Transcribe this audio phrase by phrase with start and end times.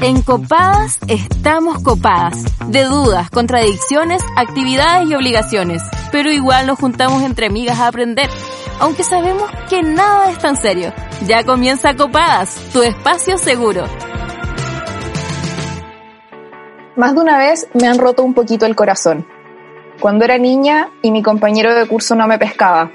[0.00, 7.46] En Copadas estamos copadas, de dudas, contradicciones, actividades y obligaciones, pero igual nos juntamos entre
[7.46, 8.28] amigas a aprender,
[8.78, 10.92] aunque sabemos que nada es tan serio.
[11.26, 13.86] Ya comienza Copadas, tu espacio seguro.
[16.96, 19.26] Más de una vez me han roto un poquito el corazón.
[20.00, 22.92] Cuando era niña y mi compañero de curso no me pescaba.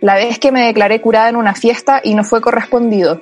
[0.00, 3.20] La vez que me declaré curada en una fiesta y no fue correspondido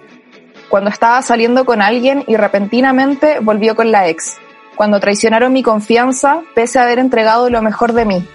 [0.68, 4.38] cuando estaba saliendo con alguien y repentinamente volvió con la ex,
[4.76, 8.28] cuando traicionaron mi confianza pese a haber entregado lo mejor de mí,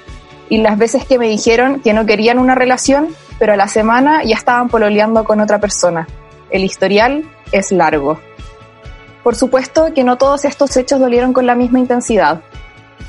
[0.49, 4.23] y las veces que me dijeron que no querían una relación, pero a la semana
[4.23, 6.07] ya estaban pololeando con otra persona.
[6.49, 8.19] El historial es largo.
[9.23, 12.41] Por supuesto que no todos estos hechos dolieron con la misma intensidad.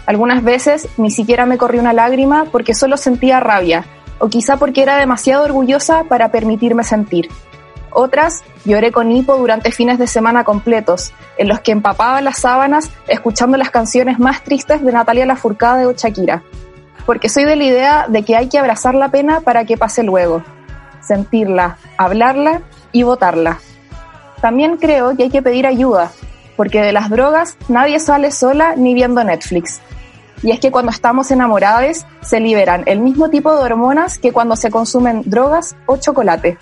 [0.06, 3.84] Algunas veces ni siquiera me corrió una lágrima porque solo sentía rabia,
[4.18, 7.28] o quizá porque era demasiado orgullosa para permitirme sentir.
[7.94, 12.90] Otras lloré con hipo durante fines de semana completos, en los que empapaba las sábanas
[13.06, 16.42] escuchando las canciones más tristes de Natalia Lafourcade o Shakira.
[17.06, 20.02] Porque soy de la idea de que hay que abrazar la pena para que pase
[20.02, 20.42] luego,
[21.00, 23.60] sentirla, hablarla y votarla.
[24.40, 26.10] También creo que hay que pedir ayuda,
[26.56, 29.80] porque de las drogas nadie sale sola ni viendo Netflix.
[30.42, 34.56] Y es que cuando estamos enamorados se liberan el mismo tipo de hormonas que cuando
[34.56, 36.58] se consumen drogas o chocolate.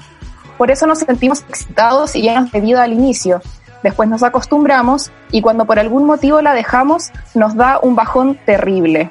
[0.63, 3.43] Por eso nos sentimos excitados y llenos de vida al inicio.
[3.83, 9.11] Después nos acostumbramos y cuando por algún motivo la dejamos nos da un bajón terrible.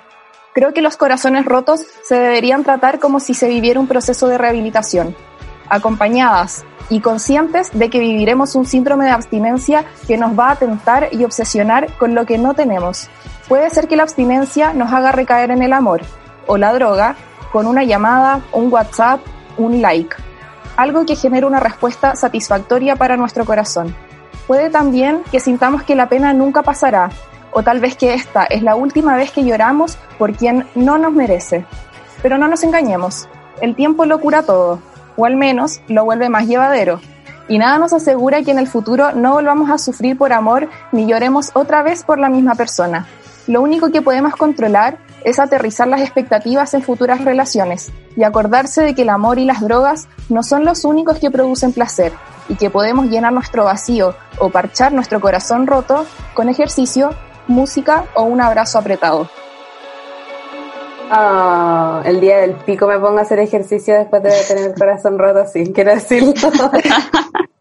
[0.53, 4.37] Creo que los corazones rotos se deberían tratar como si se viviera un proceso de
[4.37, 5.13] rehabilitación,
[5.67, 11.09] acompañadas y conscientes de que viviremos un síndrome de abstinencia que nos va a tentar
[11.11, 13.09] y obsesionar con lo que no tenemos.
[13.49, 15.99] Puede ser que la abstinencia nos haga recaer en el amor
[16.47, 17.17] o la droga
[17.51, 19.19] con una llamada, un WhatsApp,
[19.57, 20.15] un like
[20.77, 23.95] algo que genere una respuesta satisfactoria para nuestro corazón.
[24.47, 27.09] Puede también que sintamos que la pena nunca pasará,
[27.51, 31.13] o tal vez que esta es la última vez que lloramos por quien no nos
[31.13, 31.65] merece.
[32.21, 33.27] Pero no nos engañemos,
[33.61, 34.79] el tiempo lo cura todo,
[35.15, 36.99] o al menos lo vuelve más llevadero,
[37.47, 41.05] y nada nos asegura que en el futuro no volvamos a sufrir por amor ni
[41.05, 43.07] lloremos otra vez por la misma persona.
[43.47, 48.95] Lo único que podemos controlar es aterrizar las expectativas en futuras relaciones y acordarse de
[48.95, 52.13] que el amor y las drogas no son los únicos que producen placer
[52.49, 57.11] y que podemos llenar nuestro vacío o parchar nuestro corazón roto con ejercicio,
[57.47, 59.29] música o un abrazo apretado.
[61.09, 65.19] Ah, el día del pico me pongo a hacer ejercicio después de tener el corazón
[65.19, 66.33] roto, sí, quiero decirlo.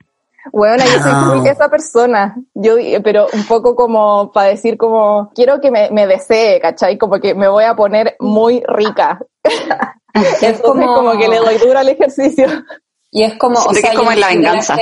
[0.53, 5.71] Bueno, yo soy esa persona, yo, pero un poco como para decir como, quiero que
[5.71, 6.97] me, me desee, ¿cachai?
[6.97, 9.21] Como que me voy a poner muy rica.
[10.41, 10.95] es como...
[10.95, 12.47] como que le doy duro al ejercicio.
[13.13, 14.77] Y es como, o sea, como la venganza.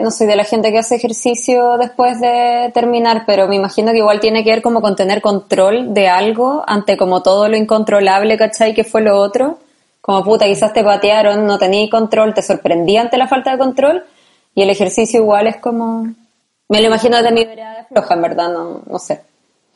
[0.00, 3.98] no soy de la gente que hace ejercicio después de terminar, pero me imagino que
[3.98, 8.36] igual tiene que ver como con tener control de algo ante como todo lo incontrolable,
[8.36, 8.74] ¿cachai?
[8.74, 9.58] Que fue lo otro.
[10.00, 14.04] Como puta, quizás te patearon, no tenías control, te sorprendí ante la falta de control
[14.54, 16.06] y el ejercicio igual es como...
[16.68, 19.22] Me lo imagino de mi vereda floja, en verdad, no, no sé.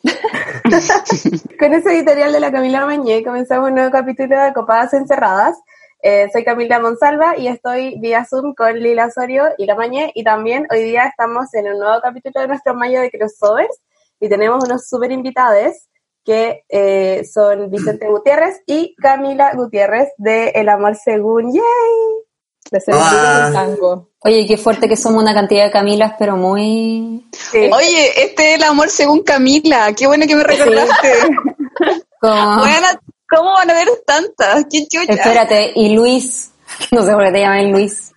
[1.58, 5.56] Con ese editorial de la Camila Mañé comenzamos un nuevo capítulo de Copadas Encerradas.
[6.02, 10.22] Eh, soy Camila Monsalva y estoy vía Zoom con Lila Osorio y la Mañé y
[10.22, 13.80] también hoy día estamos en un nuevo capítulo de nuestro mayo de crossovers
[14.20, 15.88] y tenemos unos súper invitados
[16.24, 21.52] que eh, son Vicente Gutiérrez y Camila Gutiérrez de El Amor Según.
[21.52, 22.25] ¡Yay!
[22.70, 24.10] De ser tango.
[24.20, 27.24] Oye, qué fuerte que somos una cantidad de Camilas, pero muy...
[27.52, 29.92] Oye, este es el amor según Camila.
[29.92, 31.12] Qué bueno que me recordaste.
[32.20, 32.64] ¿Cómo?
[33.28, 34.66] ¿Cómo van a ver tantas?
[34.70, 35.12] ¿Qué chucha?
[35.12, 36.52] Espérate, y Luis.
[36.90, 38.12] No sé por qué te llaman Luis.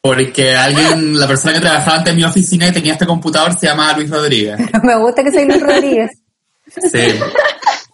[0.00, 3.66] Porque alguien, la persona que trabajaba antes en mi oficina y tenía este computador se
[3.66, 4.58] llama Luis Rodríguez.
[4.82, 6.10] Me gusta que soy Luis Rodríguez.
[6.66, 7.20] Sí.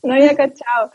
[0.03, 0.91] No había cachado.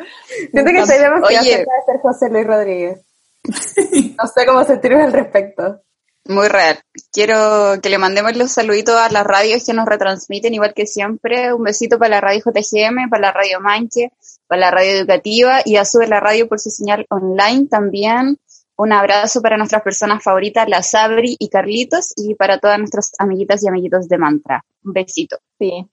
[0.51, 2.99] Siento que estoy demasiado cerca de ser José Luis Rodríguez.
[4.17, 5.81] No sé cómo sentirme al respecto.
[6.27, 6.79] Muy real.
[7.11, 11.53] Quiero que le mandemos los saluditos a las radios que nos retransmiten, igual que siempre.
[11.53, 14.09] Un besito para la radio JGM, para la radio Manque,
[14.47, 18.39] para la radio educativa y a Sube la Radio por su señal online también.
[18.77, 23.63] Un abrazo para nuestras personas favoritas, la Sabri y Carlitos, y para todas nuestras amiguitas
[23.63, 24.65] y amiguitos de Mantra.
[24.83, 25.37] Un besito.
[25.59, 25.87] Sí.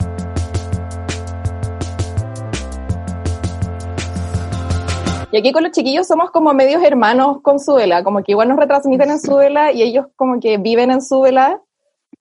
[5.32, 8.58] Y aquí con los chiquillos somos como medios hermanos con Suela, como que igual nos
[8.58, 11.58] retransmiten en Suela y ellos como que viven en Suela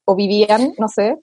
[0.06, 1.18] o vivían, no sé.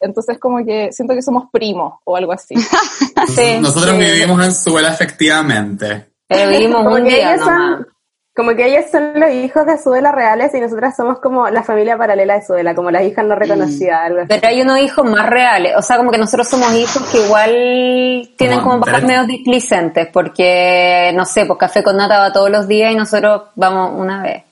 [0.00, 2.54] Entonces como que siento que somos primos o algo así.
[3.60, 6.12] Nosotros vivimos en Suela efectivamente.
[6.26, 7.86] Pero vivimos un día nomás.
[8.34, 11.96] Como que ellos son los hijos de Sudela reales y nosotras somos como la familia
[11.96, 14.28] paralela de Sudela, como las hijas no reconocidas, algo así.
[14.28, 18.28] Pero hay unos hijos más reales, o sea, como que nosotros somos hijos que igual
[18.36, 19.08] tienen Como como papás tres.
[19.08, 23.42] medio displicentes, porque, no sé, pues café con nata va todos los días y nosotros
[23.54, 24.42] vamos una vez.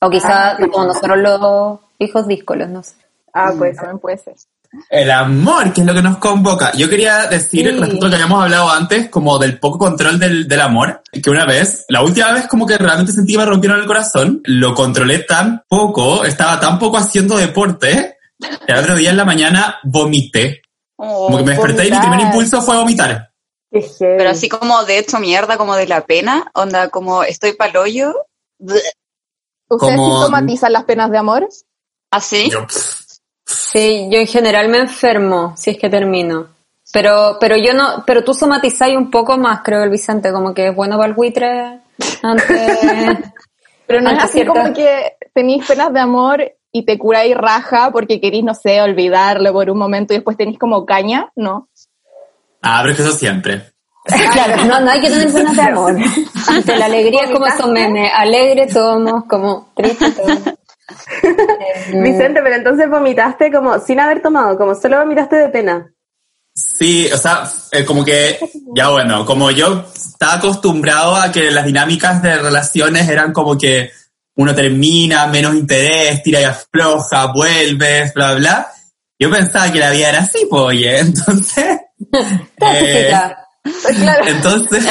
[0.00, 2.94] O quizás como nosotros los hijos díscolos, no sé.
[3.32, 3.76] Ah, pues.
[3.76, 4.34] También puede ser.
[4.88, 6.72] El amor, que es lo que nos convoca.
[6.72, 7.78] Yo quería decir, Sí.
[7.78, 11.28] respecto a lo que habíamos hablado antes, como del poco control del, del amor, que
[11.30, 14.74] una vez, la última vez como que realmente sentí que me rompieron el corazón, lo
[14.74, 19.76] controlé tan poco, estaba tan poco haciendo deporte, que el otro día en la mañana
[19.84, 20.62] vomité.
[20.96, 23.30] Como que me desperté y mi primer impulso fue vomitar.
[23.98, 28.14] Pero así como de hecho mierda, como de la pena, onda como estoy pa'l hoyo,
[28.58, 28.94] ¿Ustedes
[29.96, 31.48] Como- sintomatizan las penas de amor?
[32.10, 32.50] así.
[32.50, 33.01] Yo, pff,
[33.44, 36.46] Sí, yo en general me enfermo, si es que termino.
[36.92, 40.68] Pero, pero yo no, pero tú somatizáis un poco más, creo, el Vicente, como que
[40.68, 41.80] es bueno para el buitre
[42.22, 42.48] antes.
[43.86, 47.90] Pero no es así cierta- como que tenéis penas de amor y te curáis raja
[47.92, 51.68] porque queréis, no sé, olvidarlo por un momento y después tenéis como caña, ¿no?
[52.62, 53.62] ah, pero es que eso siempre.
[54.32, 55.94] Claro, no, no hay que tener penas de amor.
[56.48, 60.38] Ante la alegría es como esos memes, alegre somos, como triste somos.
[61.22, 65.92] Eh, Vicente, pero entonces vomitaste como sin haber tomado, como solo vomitaste de pena.
[66.54, 68.38] Sí, o sea, eh, como que,
[68.74, 73.90] ya bueno, como yo estaba acostumbrado a que las dinámicas de relaciones eran como que
[74.36, 78.68] uno termina, menos interés, tira y afloja, vuelves, bla, bla.
[79.18, 81.78] Yo pensaba que la vida era así, pues, oye, entonces...
[82.60, 83.12] eh.
[83.94, 84.26] Claro.
[84.26, 84.86] entonces,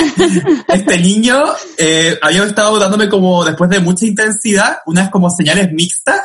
[0.68, 1.44] este niño
[1.78, 6.22] eh, había estado dándome como, después de mucha intensidad, unas como señales mixtas.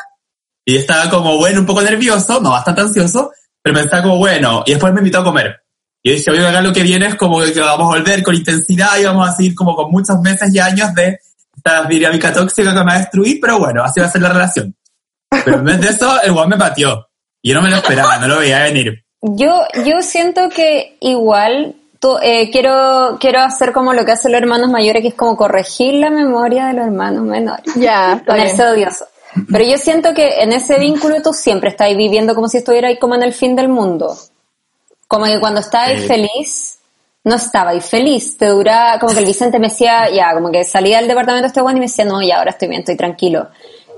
[0.64, 3.30] Y estaba como, bueno, un poco nervioso, no bastante ansioso,
[3.62, 5.60] pero pensaba como, bueno, y después me invitó a comer.
[6.02, 8.98] Y dije, oye, acá lo que viene es como que vamos a volver con intensidad
[8.98, 11.18] y vamos a seguir como con muchos meses y años de
[11.56, 14.28] esta dinámica tóxica que me va a destruir, pero bueno, así va a ser la
[14.28, 14.74] relación.
[15.44, 17.08] Pero en vez de eso, el guay me pateó.
[17.42, 19.04] Y yo no me lo esperaba, no lo veía venir.
[19.22, 21.74] Yo, yo siento que igual
[22.06, 25.36] tú- eh, quiero, quiero hacer como lo que hacen los hermanos mayores, que es como
[25.36, 27.74] corregir la memoria de los hermanos menores.
[27.74, 28.24] Ya, bien.
[28.26, 29.06] Ponerse odioso.
[29.52, 33.14] Pero yo siento que en ese vínculo tú siempre estás viviendo como si estuvierais como
[33.16, 34.16] en el fin del mundo.
[35.08, 36.08] Como que cuando estabais Sí.
[36.08, 36.78] feliz,
[37.24, 38.38] no estabais feliz.
[38.38, 41.60] Te dura, como que el Vicente me decía, ya, como que salía del departamento este
[41.60, 43.48] weón y me decía, no, ya, ahora estoy bien, estoy tranquilo.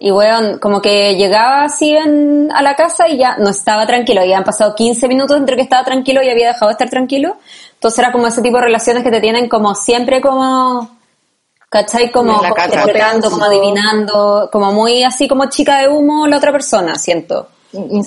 [0.00, 4.24] Y weón, como que llegaba así en- a la casa y ya no estaba tranquilo.
[4.24, 7.36] Y han pasado 15 minutos entre que estaba tranquilo y había dejado de estar tranquilo.
[7.78, 10.98] Entonces era como ese tipo de relaciones que te tienen como siempre como,
[11.70, 12.10] ¿cachai?
[12.10, 16.96] Como, la interpretando, como adivinando, como muy así como chica de humo la otra persona,
[16.96, 17.48] siento.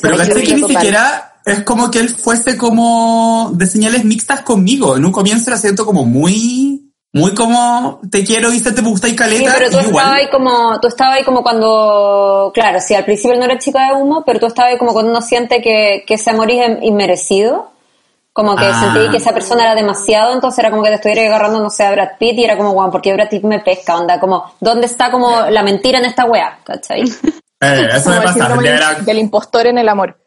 [0.01, 0.75] Pero caché que ni total.
[0.75, 4.97] siquiera es como que él fuese como de señales mixtas conmigo.
[4.97, 9.12] En un comienzo era siento como muy, muy como te quiero, dice te gusta y
[9.12, 9.53] Sí, caleta.
[9.57, 13.39] pero tú estabas ahí como, tú estabas ahí como cuando, claro, sí, al principio él
[13.39, 16.15] no era chica de humo, pero tú estabas ahí como cuando uno siente que, que
[16.15, 17.70] ese amor es inmerecido.
[18.33, 18.79] Como que Ah.
[18.93, 21.83] sentí que esa persona era demasiado, entonces era como que te estuviera agarrando, no sé,
[21.85, 23.97] a Brad Pitt y era como, guau, ¿por qué Brad Pitt me pesca?
[23.97, 26.59] Onda, como, ¿dónde está como la mentira en esta wea?
[26.63, 27.01] ¿Cachai?
[27.01, 28.57] Eh, eso Como me el pasa.
[28.61, 30.17] que era, del impostor en el amor.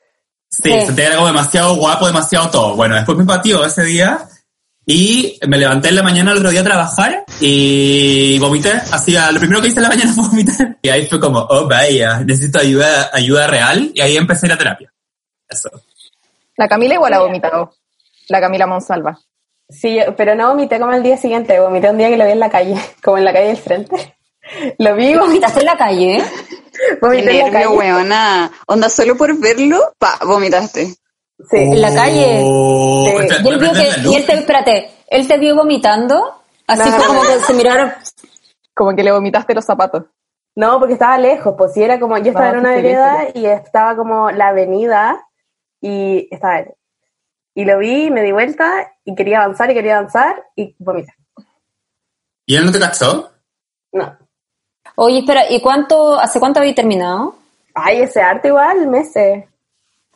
[0.51, 0.87] sí, Sí.
[0.87, 2.77] sentía que era como demasiado guapo, demasiado todo.
[2.77, 4.19] Bueno, después me pateó ese día
[4.87, 8.71] y me levanté en la mañana el otro día a trabajar y vomité.
[8.93, 10.77] Hacía, lo primero que hice en la mañana fue vomitar.
[10.83, 13.91] Y ahí fue como, oh vaya, necesito ayuda, ayuda real.
[13.95, 14.93] Y ahí empecé la terapia.
[15.49, 15.71] Eso.
[16.57, 17.73] La Camila igual ha vomitado.
[18.29, 19.19] La Camila Monsalva.
[19.69, 22.41] Sí, pero no vomité como el día siguiente, vomité un día que lo vi en
[22.41, 24.17] la calle, como en la calle del frente.
[24.79, 26.19] Lo vi, ¿Vomitaste en la calle?
[26.19, 26.25] ¿eh?
[27.01, 27.79] Vomité en la nervio, calle.
[27.79, 28.53] weona.
[28.67, 30.85] Onda, solo por verlo, pa, vomitaste.
[30.87, 31.57] Sí.
[31.57, 32.41] En la calle.
[32.45, 33.25] Oh, Sí.
[33.25, 37.07] espera, Y él vio que, y él te, espérate, él te vio vomitando, así No.
[37.07, 37.91] como que se miraron,
[38.75, 40.03] Como que le vomitaste los zapatos.
[40.57, 43.47] No, porque estaba lejos, pues si era como, yo estaba No, en una vereda y
[43.47, 45.27] estaba como la avenida
[45.81, 46.75] y estaba él.
[47.55, 51.15] Y lo vi, me di vuelta y quería avanzar y quería avanzar y vomité.
[52.47, 53.31] ¿Y él no te cachó?
[53.93, 54.17] No.
[54.97, 57.37] oye, espera, ¿y cuánto, hace cuánto habéis terminado?
[57.75, 59.45] Ay, ese arte igual, meses.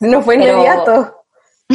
[0.01, 1.15] No fue Pero- inmediato.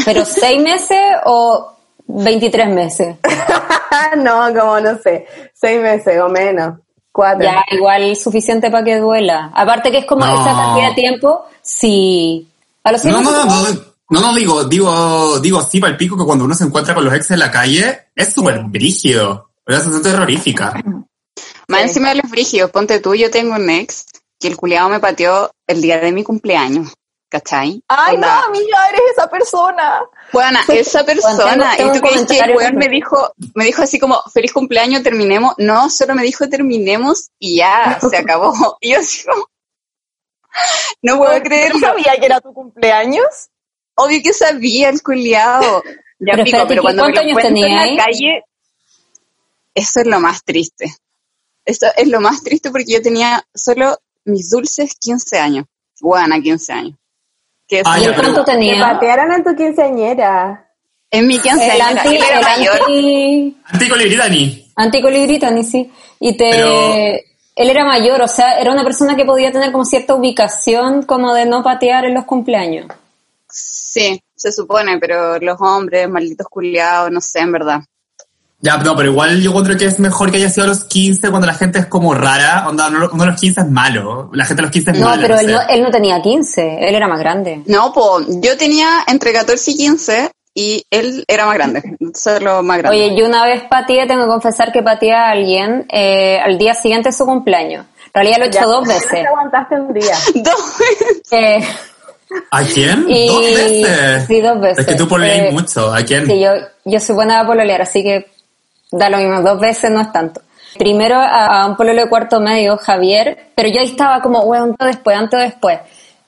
[0.04, 1.72] ¿Pero seis meses o
[2.06, 3.16] 23 meses?
[4.18, 6.78] no, como no sé, seis meses o menos,
[7.10, 7.42] cuatro.
[7.44, 9.50] Ya, igual suficiente para que duela.
[9.54, 10.40] Aparte que es como No.
[10.42, 12.48] esa cantidad de tiempo, sí.
[12.82, 15.92] A los seis No, no, meses no, no, no, no, digo, digo, digo sí para
[15.92, 18.62] el pico que cuando uno se encuentra con los exes en la calle es súper
[18.64, 19.50] brígido.
[19.66, 20.74] Es una sensación terrorífica.
[21.66, 24.06] Más encima de los frígidos, ponte tú, yo tengo un ex
[24.38, 26.92] que el culiado me pateó el día de mi cumpleaños.
[27.34, 27.82] ¿cachai?
[27.88, 30.04] Ay, Onda, no, amiga, eres esa persona.
[30.32, 33.98] Bueno, esa persona, tengo y tú crees que el weón me dijo, me dijo así
[33.98, 35.54] como, feliz cumpleaños, terminemos.
[35.58, 38.54] No, solo me dijo terminemos y ya, se acabó.
[38.80, 39.48] Y yo así como,
[41.02, 41.80] no puedo ¿No creerlo.
[41.80, 43.50] sabía que era tu cumpleaños?
[43.96, 45.82] Obvio que sabía el culiado.
[46.18, 48.42] Ya Pero pico, espérate, pero ¿qué- cuando me lo encuentro en tenía la calle,
[49.74, 50.94] eso es lo más triste.
[51.64, 55.66] Eso es lo más triste porque yo tenía solo mis dulces 15 años.
[56.00, 56.98] Buena, 15 años.
[57.66, 58.80] Que Ah, eso- ¿Y cuánto Te tenía?
[58.80, 60.60] patearon en tu quinceañera.
[61.10, 62.80] en mi El quinceañera, anti, era el mayor.
[62.80, 63.56] anti,
[64.74, 65.90] anticolibrita, ni sí.
[66.18, 66.92] Y te, Pero-
[67.56, 71.32] él era mayor, o sea, era una persona que podía tener como cierta ubicación como
[71.32, 72.86] de no patear en los cumpleaños.
[73.94, 77.80] Sí, se supone, pero los hombres, malditos culiados, no sé, en verdad.
[78.60, 81.28] Ya, no, pero igual yo encuentro que es mejor que haya sido a los 15
[81.30, 82.66] cuando la gente es como rara.
[82.66, 84.30] Onda, uno, de los 15 es malo.
[84.32, 85.22] La gente de los 15 es No, mala.
[85.22, 85.52] pero él sé.
[85.52, 87.62] no, él no tenía 15, él era más grande.
[87.66, 91.82] No, pues yo tenía entre 14 y 15 y él era más grande.
[92.00, 92.96] Entonces lo más grande.
[92.98, 96.74] Oye, yo una vez pateé, tengo que confesar que pateé a alguien eh, al día
[96.74, 97.84] siguiente de su cumpleaños.
[98.06, 99.10] En realidad lo he hecho Ya, dos no veces.
[99.10, 100.16] te aguantaste un día.
[100.36, 100.74] Dos.
[101.32, 101.60] Eh,
[102.50, 103.04] ¿A quién?
[103.08, 104.26] Y- ¿Dos veces?
[104.26, 104.78] sí, dos veces.
[104.78, 105.92] Es que tú pololeas Eh, mucho.
[105.92, 106.26] ¿A quién?
[106.26, 106.50] Sí, yo,
[106.84, 108.26] yo soy buena a pololear, así que
[108.90, 110.40] da lo mismo, dos veces no es tanto.
[110.78, 114.74] Primero a, a un pololo de cuarto medio, Javier, pero yo ahí estaba como, weón,
[114.78, 115.78] después, antes o después.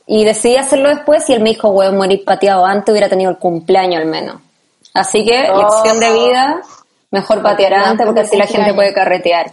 [0.07, 3.39] Y decidí hacerlo después y él me dijo, weón, morir pateado antes, hubiera tenido el
[3.39, 4.37] cumpleaños al menos.
[4.95, 5.59] Así que, Oh.
[5.63, 6.61] lección de vida,
[7.11, 9.53] mejor patear antes porque así la gente puede carretear.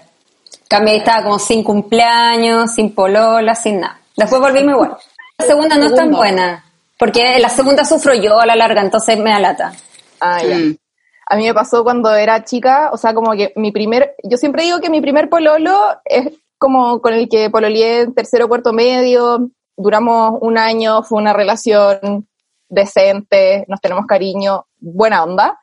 [0.68, 4.00] Cambio ahí estaba como sin cumpleaños, sin polola, sin nada.
[4.16, 4.98] Después volvimos igual.
[5.38, 6.64] La segunda no es tan buena,
[6.98, 9.74] porque la segunda sufro yo a la larga, entonces me da lata.
[10.20, 10.58] Ah, ya.
[10.58, 10.78] Mm.
[11.26, 14.64] A mí me pasó cuando era chica, o sea, como que mi primer, yo siempre
[14.64, 18.74] digo que mi primer pololo es como con el que pololeé en tercero o cuarto
[18.74, 22.28] medio, duramos un año, fue una relación
[22.70, 25.60] decente, nos tenemos cariño, buena onda,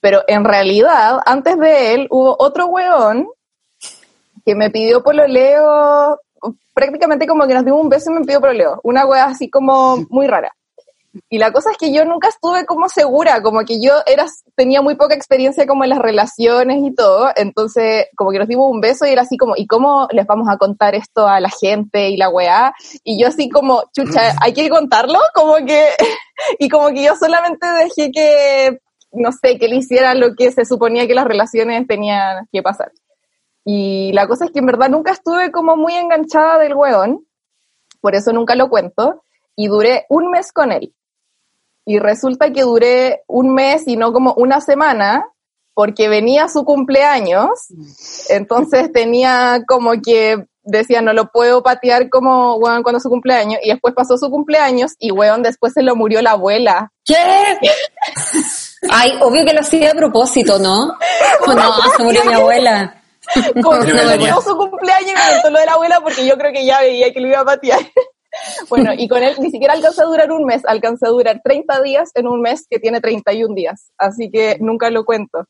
[0.00, 3.28] pero en realidad, antes de él, hubo otro weón
[4.44, 6.18] que me pidió pololeo,
[6.74, 9.96] prácticamente como que nos dimos un beso y me pidió pololeo, una wea así como
[10.10, 10.52] muy rara.
[11.30, 14.82] Y la cosa es que yo nunca estuve como segura, como que yo era, tenía
[14.82, 18.80] muy poca experiencia como en las relaciones y todo, entonces como que nos dimos un
[18.80, 22.10] beso y era así como, ¿y cómo les vamos a contar esto a la gente
[22.10, 22.74] y la weá?
[23.04, 25.18] Y yo así como, chucha, ¿hay que contarlo?
[25.34, 25.88] Como que,
[26.58, 28.78] y como que yo solamente dejé que,
[29.12, 32.92] no sé, que él hiciera lo que se suponía que las relaciones tenían que pasar.
[33.70, 37.26] Y la cosa es que en verdad nunca estuve como muy enganchada del weón,
[38.00, 39.22] por eso nunca lo cuento,
[39.56, 40.94] y duré un mes con él.
[41.84, 45.26] Y resulta que duré un mes y no como una semana,
[45.74, 47.50] porque venía su cumpleaños,
[48.30, 53.68] entonces tenía como que decía, no lo puedo patear como weón cuando su cumpleaños, y
[53.68, 56.90] después pasó su cumpleaños y weón después se lo murió la abuela.
[57.04, 57.14] ¿Qué?
[58.90, 60.96] Ay, obvio que lo hacía a propósito, ¿no?
[61.46, 62.97] Oh, no, se murió mi abuela.
[63.62, 66.52] Como que murió su cumpleaños y me contó lo de la abuela porque yo creo
[66.52, 67.80] que ya veía que lo iba a patear.
[68.68, 71.80] Bueno, y con él ni siquiera alcancé a durar un mes, alcancé a durar 30
[71.80, 75.46] días en un mes que tiene 31 días, así que nunca lo cuento.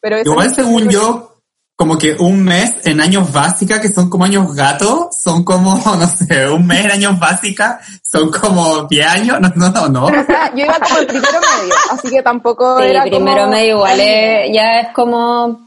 [0.00, 1.36] Pero Igual según yo,
[1.76, 6.06] como que un mes en años básica, que son como años gato, son como, no
[6.08, 10.04] sé, un mes en años básica, son como 10 años, no, no, no, no.
[10.06, 13.50] O sea, yo iba como el primero medio, así que tampoco Sí, era primero como...
[13.52, 15.65] medio igual es- ya es como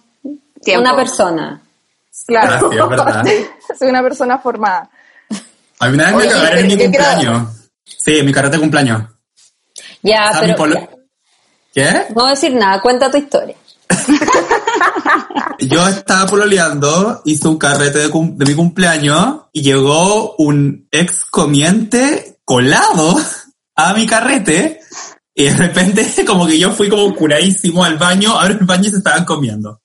[0.63, 0.82] Tiempo.
[0.82, 1.62] una persona.
[2.28, 3.25] Claro, Ah, verdad.
[3.80, 4.89] soy una persona formada.
[5.80, 7.50] A mí una vez me Oye, cagaron en mi cumpleaños.
[7.86, 9.04] Sí, en mi carrete de cumpleaños.
[10.01, 10.89] Ya, O sea, mi pero polo-
[11.74, 12.06] ya, ¿Qué?
[12.10, 13.56] no voy a decir nada, cuenta tu historia.
[15.60, 21.25] Yo estaba pololeando, hice un carrete de, cum- de mi cumpleaños y llegó un ex
[21.25, 23.18] comiente colado
[23.75, 24.80] a mi carrete
[25.34, 28.92] y de repente como que yo fui como curadísimo al baño, abro el baño y
[28.92, 29.82] se estaban comiendo.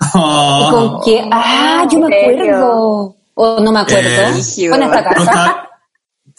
[0.00, 1.00] ¿Y Oh.
[1.00, 1.28] con qué?
[1.32, 3.16] Ah, yo me acuerdo.
[3.34, 4.08] O no me acuerdo.
[4.08, 5.20] Eh, Fue en esta No, casa.
[5.22, 5.70] estaba-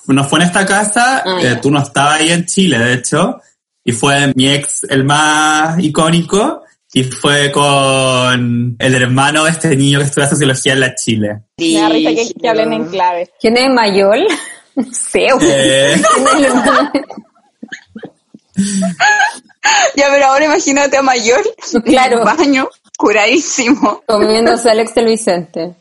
[0.07, 3.39] no fue en esta casa, Ah, eh, tú no estabas ahí en Chile, de hecho,
[3.83, 9.99] y fue mi ex el más icónico, y fue con el hermano de este niño
[9.99, 11.41] que estudia sociología en la Chile.
[11.57, 13.29] Me da risa que, que hablen en clave.
[13.39, 14.25] ¿Quién es Mayol?
[14.77, 15.27] No sé.
[15.41, 15.99] Eh,
[16.35, 16.53] ¿Quién?
[19.95, 21.41] Ya, pero ahora imagínate a Mayor
[21.83, 22.13] Claro.
[22.13, 24.03] en el baño, curadísimo.
[24.07, 25.75] Comiéndose a Alex del Vicente.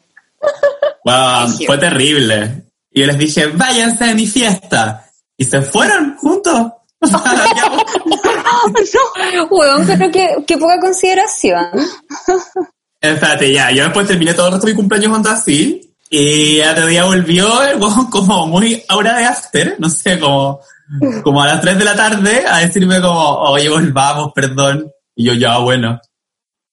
[1.04, 2.62] wow, fue terrible.
[2.92, 5.04] Y yo les dije, váyanse de mi fiesta.
[5.36, 6.72] Y se fueron juntos.
[9.50, 11.66] Weón, pero qué, qué poca consideración.
[13.00, 15.82] Espérate, ya, yo después terminé todo el resto de mi cumpleaños onda así.
[16.08, 20.60] Y otro día volvió el weón como muy aura de after, no sé, como,
[21.22, 24.90] como a las 3 de la tarde a decirme como, oye, volvamos, perdón.
[25.14, 26.00] Y yo, ya, bueno.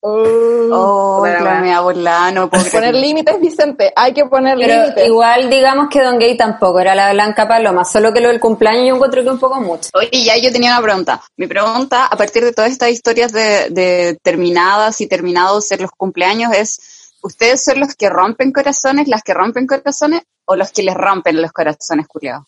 [0.05, 1.23] Oh,
[1.61, 3.93] mea burlada, no puedo Poner límites, Vicente.
[3.95, 5.07] Hay que poner Pero límites.
[5.07, 8.85] igual digamos que Don Gay tampoco era la blanca paloma, solo que lo del cumpleaños
[8.85, 9.89] yo encuentro que un poco mucho.
[9.93, 11.21] Oye, ya yo tenía una pregunta.
[11.37, 15.91] Mi pregunta, a partir de todas estas historias de, de terminadas y terminados en los
[15.91, 20.83] cumpleaños, es, ¿ustedes son los que rompen corazones, las que rompen corazones, o los que
[20.83, 22.45] les rompen los corazones, culiados?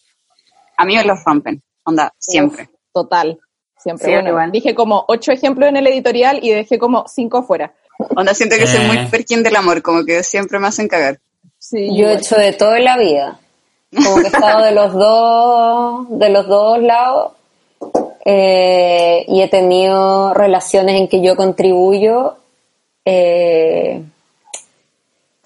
[0.76, 2.64] A mí me los rompen, onda, siempre.
[2.64, 3.40] Uf, total.
[3.86, 4.08] Siempre.
[4.08, 4.52] Sí, bueno, igual.
[4.52, 7.72] dije como ocho ejemplos en el editorial y dejé como cinco fuera.
[8.16, 8.88] Onda, siento que soy Eh.
[8.88, 11.20] muy perkin del amor, como que siempre me hacen cagar.
[11.60, 13.40] Sí, Yo he hecho de todo en la vida.
[13.96, 17.34] Como que he estado de los dos, de los dos lados.
[18.26, 22.38] eh, y he tenido relaciones en que yo contribuyo,
[23.06, 24.02] eh,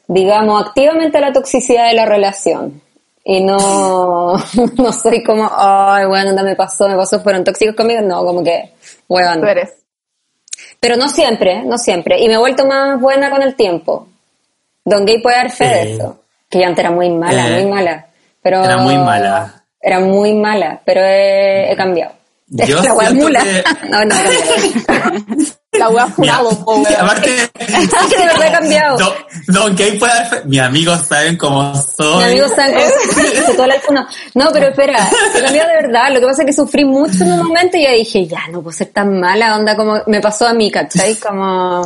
[0.08, 2.82] digamos, activamente a la toxicidad de la relación.
[3.32, 4.34] Y no,
[4.78, 8.02] no soy como, ay, bueno, anda, me pasó, me pasó, fueron tóxicos conmigo.
[8.02, 8.74] No, como que,
[9.08, 9.40] weón.
[9.42, 9.70] Tú eres.
[10.80, 12.20] Pero no siempre, no siempre.
[12.20, 14.08] Y me he vuelto más buena con el tiempo.
[14.84, 16.22] Don Gay puede dar fe de eso.
[16.50, 18.08] Que yo antes era muy mala, Eh, muy mala.
[18.42, 19.64] Pero era muy mala.
[19.80, 22.14] Era muy mala, pero he, he cambiado.
[22.48, 22.82] Yo
[23.30, 25.59] La que- No, no, he cambiado.
[25.80, 26.86] La po, weón.
[27.00, 28.98] aparte, que de verdad he cambiado.
[28.98, 29.14] Don,
[29.48, 32.18] Don puede fe- Mis amigos saben cómo soy.
[32.18, 35.76] Mi amigo saben cómo sí, hice toda la no, no, pero espera, he cambiado de
[35.88, 36.14] verdad.
[36.14, 38.62] Lo que pasa es que sufrí mucho en un momento y ya dije, ya, no
[38.62, 41.16] puedo ser tan mala, onda como me pasó a mí, ¿cachai?
[41.16, 41.82] Como...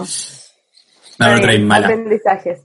[1.20, 1.88] No, no traes mala.
[1.88, 2.60] Aprendizajes.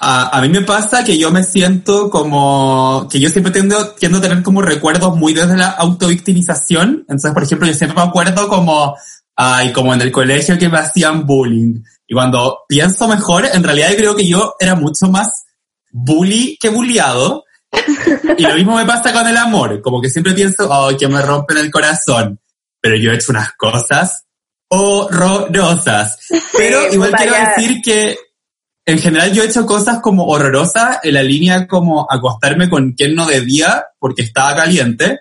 [0.00, 4.18] A, a mí me pasa que yo me siento como que yo siempre tiendo, tiendo
[4.18, 7.04] a tener como recuerdos muy desde la autovictimización.
[7.08, 8.96] Entonces, por ejemplo, yo siempre me acuerdo como,
[9.36, 11.82] ay, como en el colegio que me hacían bullying.
[12.06, 15.44] Y cuando pienso mejor, en realidad yo creo que yo era mucho más
[15.90, 17.44] bully que bulliado.
[18.38, 19.80] Y lo mismo me pasa con el amor.
[19.80, 22.40] Como que siempre pienso, ay, que me rompen el corazón.
[22.80, 24.24] Pero yo he hecho unas cosas
[24.68, 26.18] horrorosas.
[26.56, 28.18] Pero Sí, igual quiero decir que
[28.86, 33.14] en general yo he hecho cosas como horrorosas en la línea como acostarme con quien
[33.14, 35.20] no debía porque estaba caliente,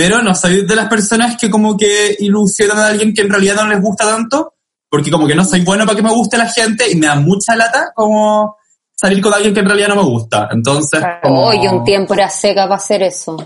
[0.00, 3.56] pero no soy de las personas que como que ilusionan a alguien que en realidad
[3.56, 4.54] no les gusta tanto,
[4.88, 7.16] porque como que no soy bueno para que me guste la gente y me da
[7.16, 8.56] mucha lata como
[8.96, 10.48] salir con alguien que en realidad no me gusta.
[10.52, 11.48] Entonces, como...
[11.48, 13.36] Hoy un tiempo era seca para hacer eso.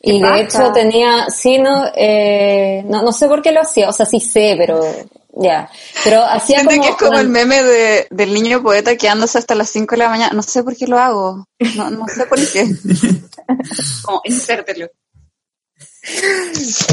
[0.00, 3.92] Y de hecho tenía, sí, no, eh, no, no sé por qué lo hacía, o
[3.92, 4.80] sea, sí sé, pero
[5.36, 5.68] ya.
[6.02, 6.80] Pero hacía como...
[6.80, 9.98] que es como una- el meme de, del niño poeta quedándose hasta las 5 de
[9.98, 10.32] la mañana.
[10.32, 11.44] No sé por qué lo hago.
[11.76, 12.66] No, no sé por qué.
[14.02, 14.86] como, insértelo.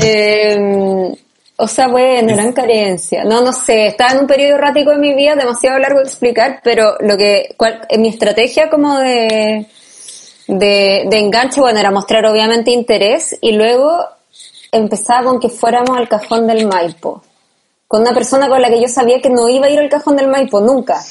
[0.04, 1.15] Eh,
[1.58, 3.25] o sea, bueno, eran carencias.
[3.25, 6.60] No, no sé, estaba en un periodo errático de mi vida, demasiado largo de explicar,
[6.63, 9.65] pero lo que, cual, en mi estrategia como de,
[10.47, 14.06] de, de enganche, bueno, era mostrar obviamente interés y luego
[14.71, 17.23] empezaba con que fuéramos al cajón del Maipo.
[17.88, 20.17] Con una persona con la que yo sabía que no iba a ir al cajón
[20.17, 21.01] del Maipo, nunca.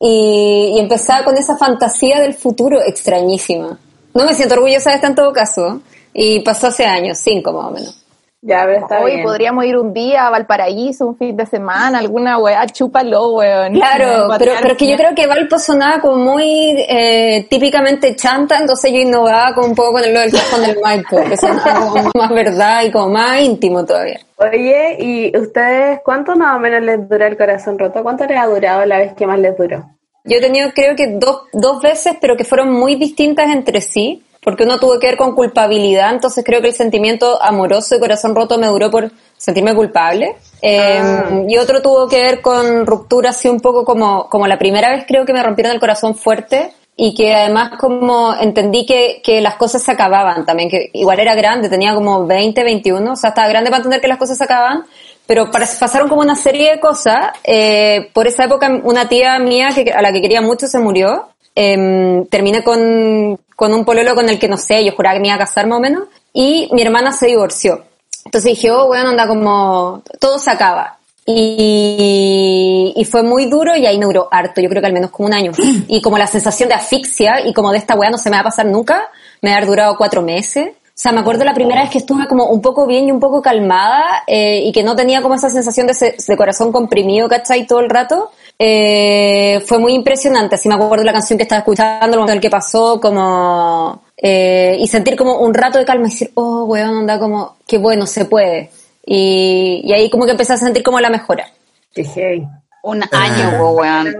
[0.00, 3.78] Y, y empezaba con esa fantasía del futuro extrañísima.
[4.14, 5.80] No me siento orgullosa de esto en todo caso.
[6.18, 8.02] Y pasó hace años, cinco más o menos.
[8.40, 9.24] Ya, pero está Hoy bien.
[9.24, 13.74] podríamos ir un día a Valparaíso, un fin de semana, alguna weá, chúpalo, weón.
[13.74, 18.56] Claro, pero, pero es que yo creo que Valpo sonaba como muy eh, típicamente chanta,
[18.58, 22.10] entonces yo innovaba como un poco con lo del cajón del Maipo, que sonaba como
[22.14, 24.20] más verdad y como más íntimo todavía.
[24.36, 28.02] Oye, ¿y ustedes cuánto más o menos les dura el corazón roto?
[28.02, 29.84] ¿Cuánto les ha durado la vez que más les duró?
[30.24, 34.24] Yo he tenido creo que dos, dos veces, pero que fueron muy distintas entre sí,
[34.46, 38.32] porque uno tuvo que ver con culpabilidad, entonces creo que el sentimiento amoroso de corazón
[38.32, 40.36] roto me duró por sentirme culpable.
[40.62, 41.02] Eh,
[41.48, 45.04] Y otro tuvo que ver con ruptura así un poco como, como la primera vez
[45.04, 49.56] creo que me rompieron el corazón fuerte y que además como entendí que, que las
[49.56, 53.48] cosas se acababan también, que igual era grande, tenía como 20, 21, o sea, estaba
[53.48, 54.84] grande para entender que las cosas se acababan,
[55.26, 57.32] pero pasaron como una serie de cosas.
[57.42, 61.30] Eh, por esa época una tía mía que, a la que quería mucho se murió.
[61.56, 65.28] Em, terminé con, con un pololo con el que no sé, yo juraba que me
[65.28, 66.04] iba a casar más o menos.
[66.32, 67.84] Y mi hermana se divorció.
[68.26, 70.98] Entonces dije, oh, bueno, anda como, todo se acaba.
[71.24, 75.10] Y, y fue muy duro y ahí me duró harto, yo creo que al menos
[75.10, 75.52] como un año.
[75.88, 78.42] Y como la sensación de asfixia y como de esta weá no se me va
[78.42, 79.08] a pasar nunca,
[79.40, 80.70] me ha durado cuatro meses.
[80.96, 83.20] O sea, me acuerdo la primera vez que estuve como un poco bien y un
[83.20, 87.28] poco calmada eh, y que no tenía como esa sensación de, se- de corazón comprimido,
[87.28, 87.66] ¿cachai?
[87.66, 88.30] Todo el rato.
[88.58, 90.54] Eh, fue muy impresionante.
[90.54, 94.04] Así me acuerdo la canción que estaba escuchando, el momento en el que pasó, como...
[94.16, 97.76] eh, y sentir como un rato de calma y decir, oh, weón, onda como, qué
[97.76, 98.70] bueno, se puede.
[99.04, 101.46] Y, y ahí como que empecé a sentir como la mejora.
[101.92, 102.48] Qué heavy.
[102.82, 104.16] Un año, po, weón.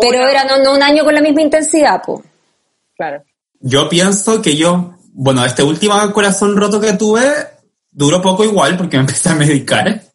[0.00, 2.22] Pero era no, no un año con la misma intensidad, po.
[2.96, 3.24] Claro.
[3.58, 7.22] Yo pienso que yo, bueno, este último corazón roto que tuve
[7.90, 10.02] duró poco igual porque me empecé a medicar.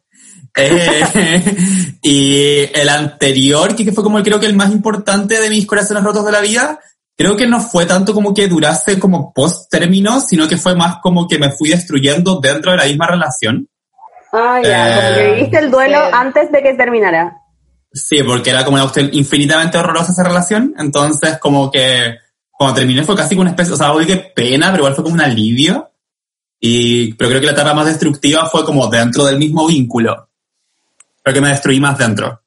[0.62, 6.04] Eh, y el anterior, que fue como creo que el más importante de mis corazones
[6.04, 6.80] rotos de la vida,
[7.16, 10.98] creo que no fue tanto como que durase como post término, sino que fue más
[11.02, 13.70] como que me fui destruyendo dentro de la misma relación.
[14.34, 16.12] Ah, ya, como que Eh, viviste el duelo sí.
[16.14, 17.38] antes de que terminara.
[17.94, 22.16] Sí, porque era como una cuestión infinitamente horrorosa esa relación, entonces como que
[22.60, 25.06] cuando terminé fue casi como una especie, o sea, oye, qué pena, pero igual fue
[25.06, 25.92] como un alivio.
[26.60, 30.28] Y, pero creo que la etapa más destructiva fue como dentro del mismo vínculo.
[31.24, 32.42] Creo que me destruí más dentro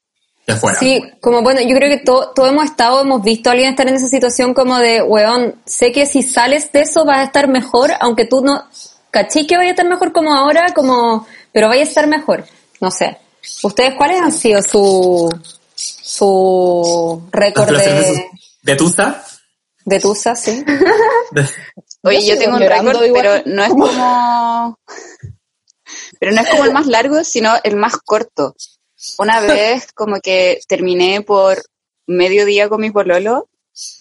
[0.45, 0.77] que afuera.
[0.77, 3.87] Sí, como bueno, yo creo que to- todos hemos estado, hemos visto a alguien estar
[3.87, 7.47] en esa situación como de, weón, sé que si sales de eso vas a estar
[7.47, 8.65] mejor, aunque tú no,
[9.09, 12.45] caché que vaya a estar mejor como ahora, como, pero vaya a estar mejor.
[12.79, 13.17] No sé.
[13.63, 15.27] ¿Ustedes cuáles han sido su,
[15.75, 18.25] su récord de,
[18.61, 19.23] de Tusa.
[19.85, 20.63] De Tusa, sí?
[22.03, 24.79] Oye, Yo tengo un récord, pero no es como...
[26.19, 28.55] Pero no es como el más largo, sino el más corto.
[29.17, 31.61] Una vez como que terminé por
[32.07, 33.49] mediodía con mi pololo,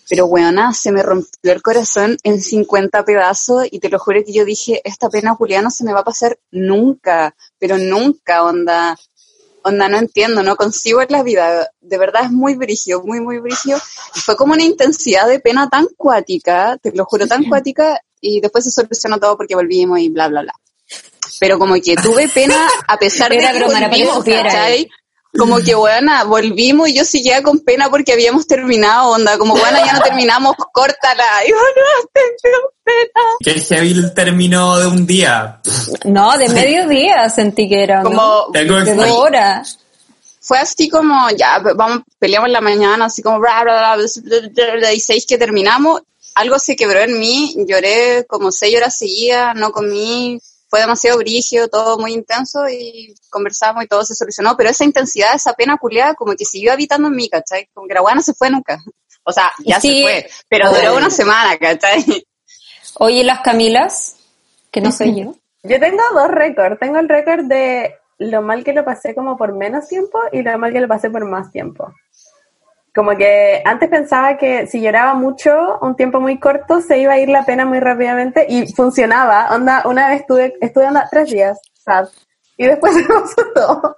[0.09, 4.33] pero weona, se me rompió el corazón en 50 pedazos y te lo juro que
[4.33, 8.97] yo dije, esta pena Juliana se me va a pasar nunca, pero nunca, onda.
[9.65, 11.71] Onda, no entiendo, no consigo en la vida.
[11.81, 13.79] De verdad es muy brigio, muy, muy brigio.
[14.15, 18.41] Y fue como una intensidad de pena tan cuática, te lo juro, tan cuática, y
[18.41, 20.55] después se solucionó todo porque volvimos y bla, bla, bla.
[21.41, 24.25] Pero como que tuve pena a pesar de que broma, volvimos.
[24.25, 24.89] ¿cachai?
[25.39, 29.39] Como que, buena, volvimos y yo seguía con pena porque habíamos terminado, onda.
[29.39, 31.25] Como, buena, ya no terminamos, córtala.
[31.47, 33.25] Y yo, no, tengo pena.
[33.41, 35.61] Que heavy el término de un día.
[36.05, 38.11] No, de mediodía sentí que era, ¿no?
[38.11, 39.79] Como, Tengo De dos horas.
[40.41, 44.49] fue así como, ya, vamos, peleamos en la mañana, así como, bla, bla, bla, bla,
[44.51, 46.03] bla, bla, y seis que terminamos,
[46.35, 50.39] algo se quebró en mí, lloré como seis horas seguidas, no comí,
[50.73, 55.35] fue demasiado brigio, todo muy intenso, y conversamos y todo se solucionó, pero esa intensidad,
[55.35, 57.69] esa pena culiada, como que siguió habitando en mí, ¿cachai?
[57.75, 58.83] Como que la weá no se fue nunca.
[59.23, 59.99] O sea, ya Sí.
[59.99, 62.25] se fue, pero duró una semana, ¿cachai?
[62.95, 64.17] Oye, las Camilas,
[64.71, 65.35] que no soy yo.
[65.63, 66.81] Yo tengo dos récords.
[66.81, 70.59] Tengo el récord de lo mal que lo pasé como por menos tiempo y lo
[70.59, 71.93] mal que lo pasé por más tiempo.
[72.95, 77.19] Como que antes pensaba que si lloraba mucho, un tiempo muy corto, se iba a
[77.19, 79.49] ir la pena muy rápidamente y funcionaba.
[79.55, 82.09] Onda, una vez estuve, estuve onda, tres días, sad.
[82.59, 83.97] Y después se pasó todo.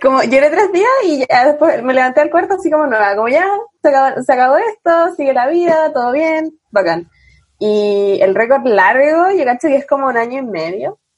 [0.00, 3.28] Como lloré tres días y ya después me levanté al cuarto así como nueva, como
[3.28, 3.46] ya,
[3.82, 7.10] se acabó, se acabó esto, sigue la vida, todo bien, bacán.
[7.58, 10.98] Y el récord largo, yo cacho que es como un año y medio.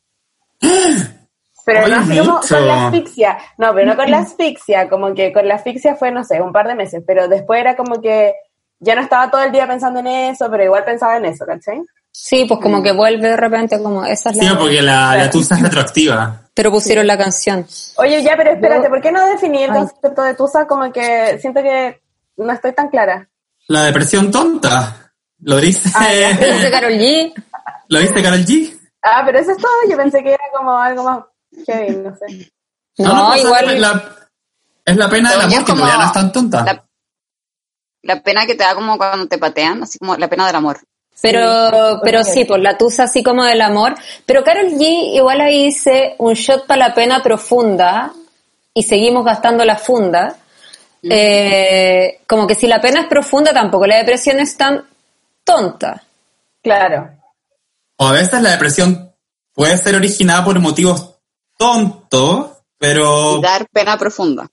[1.67, 3.39] Pero no así como con la asfixia.
[3.59, 6.53] No, pero no con la asfixia, como que con la asfixia fue, no sé, un
[6.53, 8.35] par de meses, pero después era como que
[8.79, 11.83] ya no estaba todo el día pensando en eso, pero igual pensaba en eso, ¿cachai?
[12.13, 14.57] Sí, pues como que vuelve de repente como esa es Sí, la...
[14.59, 16.41] porque la, la Tusa es retroactiva.
[16.55, 17.67] Pero pusieron la canción.
[17.97, 19.79] Oye, ya, pero espérate, ¿por qué no definí el Ay.
[19.81, 20.67] concepto de Tusa?
[20.67, 22.01] Como que siento que
[22.37, 23.29] no estoy tan clara.
[23.69, 25.13] La depresión tonta.
[25.41, 25.91] Lo dice,
[26.41, 27.35] Lo dice Karol G.
[27.89, 28.79] lo dice Karol G.
[29.03, 31.19] Ah, pero eso es todo, yo pensé que era como algo más
[31.67, 32.53] heavy, no sé.
[32.99, 33.81] No, igual...
[33.81, 34.13] la-
[34.85, 36.63] es la pena es que en como no es tan tonta.
[36.63, 36.85] La,
[38.03, 40.79] la pena que te da como cuando te patean, así como la pena del amor.
[41.21, 43.95] Pero, pero sí, pues la tusa así como del amor.
[44.27, 48.13] Pero Carol G igual ahí dice un shot para la pena profunda
[48.75, 50.37] y seguimos gastando la funda.
[51.03, 54.85] Eh, como que si la pena es profunda tampoco, la depresión es tan
[55.43, 56.03] tonta.
[56.63, 57.11] Claro.
[57.97, 59.13] O a veces la depresión
[59.53, 61.16] puede ser originada por motivos
[61.57, 62.47] tontos,
[62.79, 63.39] pero...
[63.39, 64.47] Y dar pena profunda.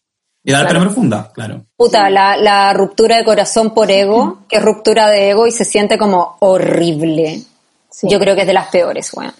[0.43, 0.73] Y dar Claro.
[0.73, 1.65] pena profunda, claro.
[1.75, 5.63] Puta, la, la ruptura de corazón por ego, que es ruptura de ego y se
[5.65, 7.41] siente como horrible.
[7.89, 8.07] Sí.
[8.09, 9.33] Yo creo que es de las peores, weón.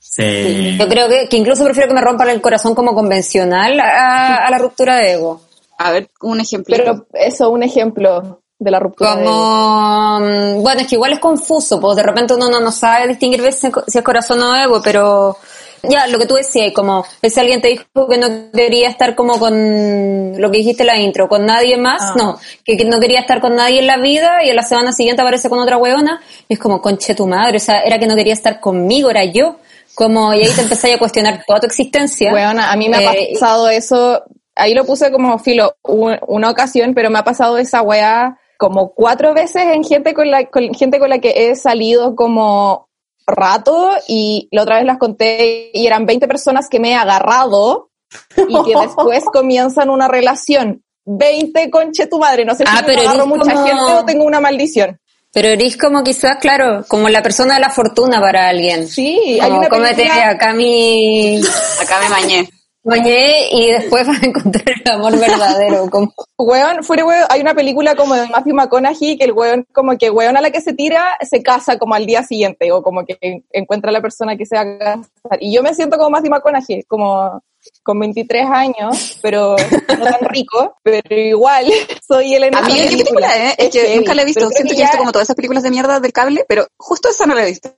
[0.00, 0.76] Sí.
[0.78, 4.50] Yo creo que, que incluso prefiero que me rompan el corazón como convencional a, a
[4.50, 5.42] la ruptura de ego.
[5.78, 6.74] A ver, un ejemplo.
[6.76, 9.14] Pero eso, un ejemplo de la ruptura.
[9.14, 12.72] de- Como, mm, bueno, es que igual es confuso, pues de repente uno no, no
[12.72, 15.36] sabe distinguir si es corazón o ego, pero
[15.82, 19.38] ya, lo que tú decías, como si alguien te dijo que no quería estar como
[19.38, 22.14] con lo que dijiste en la intro, con nadie más, Ah.
[22.16, 24.92] no, que, que no quería estar con nadie en la vida y a la semana
[24.92, 28.06] siguiente aparece con otra hueona, y es como, conche tu madre, o sea, era que
[28.06, 29.56] no quería estar conmigo, era yo,
[29.94, 32.32] como, y ahí te empezás a cuestionar toda tu existencia.
[32.32, 34.22] Weona, a mí me ha Eh, pasado eso,
[34.54, 38.92] ahí lo puse como filo un- una ocasión, pero me ha pasado esa weá como
[38.92, 42.87] cuatro veces en gente con la, con gente con la que he salido como
[43.28, 47.90] rato y la otra vez las conté y eran 20 personas que me he agarrado
[48.36, 50.82] y que después comienzan una relación.
[51.04, 54.24] 20 conche tu madre, no sé si Ah, me agarro mucha como- gente o tengo
[54.24, 54.98] una maldición.
[55.32, 58.88] Pero eres como quizás, claro, como la persona de la fortuna para alguien.
[58.88, 61.38] Sí, hay Como una cómete película- acá mi
[61.82, 62.48] Acá me bañé.
[62.88, 65.88] Bañé y después vas a encontrar el amor verdadero.
[65.90, 69.96] Como, Weón, fuera weón, hay una película como de Matthew McConaughey que el weón, como
[69.98, 73.04] que weón a la que se tira, se casa como al día siguiente, o como
[73.04, 75.38] que en- encuentra a la persona que se va a casar.
[75.40, 77.42] Y yo me siento como Matthew McConaughey, como
[77.82, 79.56] con 23 años, pero
[79.98, 81.66] no tan rico, pero igual
[82.06, 83.54] soy él en A mí, esa ¿qué película es?
[83.58, 84.48] Es que nunca la he visto.
[84.48, 87.08] Siento que he ya- visto como todas esas películas de mierda del cable, pero justo
[87.10, 87.70] esa no la he visto.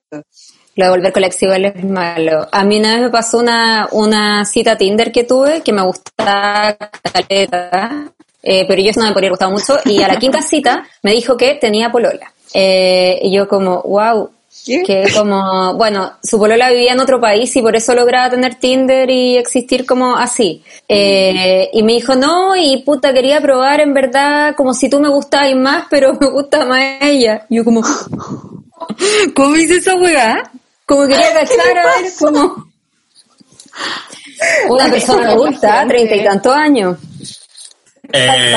[0.76, 2.48] Lo de volver colexivo es malo.
[2.50, 6.76] A mí una vez me pasó una, una cita Tinder que tuve que me gustaba
[7.02, 9.78] caleta, eh, pero yo eso no me podría gustar mucho.
[9.84, 12.32] Y a la quinta cita me dijo que tenía polola.
[12.54, 14.30] Eh, y yo como, wow,
[14.64, 14.82] ¿Qué?
[14.82, 19.08] que como, bueno, su polola vivía en otro país y por eso lograba tener Tinder
[19.10, 20.62] y existir como así.
[20.88, 25.08] Eh, y me dijo, no, y puta, quería probar en verdad como si tú me
[25.08, 27.46] gustabas más, pero me gusta más ella.
[27.48, 27.82] Y yo como,
[29.34, 30.50] ¿cómo hice esa weá?
[30.86, 32.66] Como quería cachar a ver como
[34.68, 36.96] una persona adulta, treinta y tantos años.
[38.12, 38.52] Eh,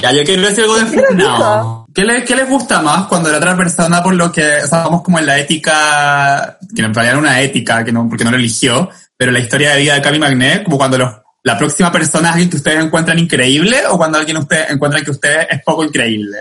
[0.00, 1.86] ya, yo quiero decir algo de no.
[1.92, 5.18] ¿Qué, le- ¿Qué les gusta más cuando la otra persona, por lo que estamos como
[5.18, 8.88] en la ética, que en realidad era una ética, que no, porque no lo eligió,
[9.16, 11.10] pero la historia de vida de Cami Magnet, como cuando los,
[11.42, 15.10] la próxima persona es alguien que ustedes encuentran increíble o cuando alguien usted encuentran que
[15.10, 16.38] usted es poco increíble?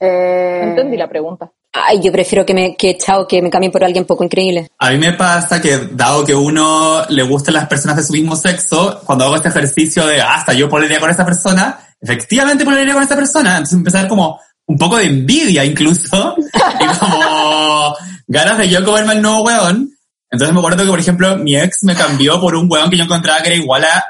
[0.00, 1.48] Eh, No entendí la pregunta.
[1.72, 4.70] Ay, yo prefiero que me, que chao, que me cambien por alguien poco increíble.
[4.78, 8.36] A mí me pasa que, dado que uno le gustan las personas de su mismo
[8.36, 12.94] sexo, cuando hago este ejercicio de, "Ah, hasta yo pololearía con esa persona, efectivamente pololearía
[12.94, 13.50] con esa persona.
[13.52, 17.94] Entonces empezar como un poco de envidia incluso, y como
[18.26, 19.90] ganas de yo comerme el nuevo weón.
[20.30, 23.04] Entonces me acuerdo que, por ejemplo, mi ex me cambió por un weón que yo
[23.04, 24.04] encontraba que era igual a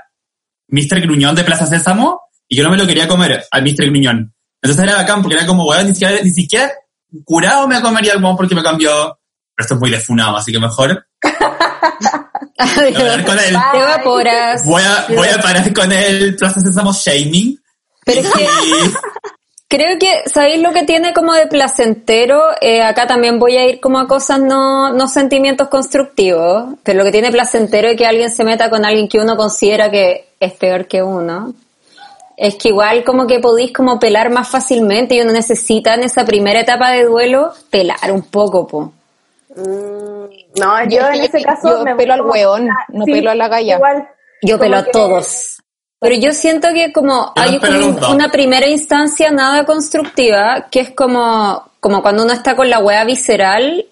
[0.68, 1.00] Mr.
[1.00, 3.86] Gruñón de Plaza Sésamo, y yo no me lo quería comer al Mr.
[3.86, 4.34] Gruñón.
[4.60, 6.72] Entonces era bacán, porque era como, weón, ni siquiera, ni siquiera
[7.24, 9.18] curado me comería el porque me cambió
[9.58, 11.04] pero esto es muy defunado, así que mejor
[12.76, 13.56] voy a ver con él.
[13.72, 14.64] Te evaporas.
[14.64, 17.60] Voy a, voy a parar con el Sésamo Shaming.
[18.04, 18.46] Pero es que
[19.68, 22.40] creo que, ¿sabéis lo que tiene como de placentero?
[22.60, 27.04] Eh, acá también voy a ir como a cosas no, no sentimientos constructivos, pero lo
[27.04, 30.52] que tiene placentero es que alguien se meta con alguien que uno considera que es
[30.52, 31.52] peor que uno.
[32.40, 36.24] Es que igual como que podéis como pelar más fácilmente y uno necesita en esa
[36.24, 38.92] primera etapa de duelo pelar un poco, po.
[39.56, 42.20] mm, no, yo, Yo- en yo- ese caso yo me pelo al
[42.70, 43.74] ah, no pelo a la galla.
[43.74, 44.08] Igual.
[44.42, 45.56] Yo pelo a que- todos.
[45.98, 50.90] Pero yo siento que como Yo hay como una primera instancia nada constructiva, que es
[50.90, 53.84] como, como cuando uno está con la wea visceral,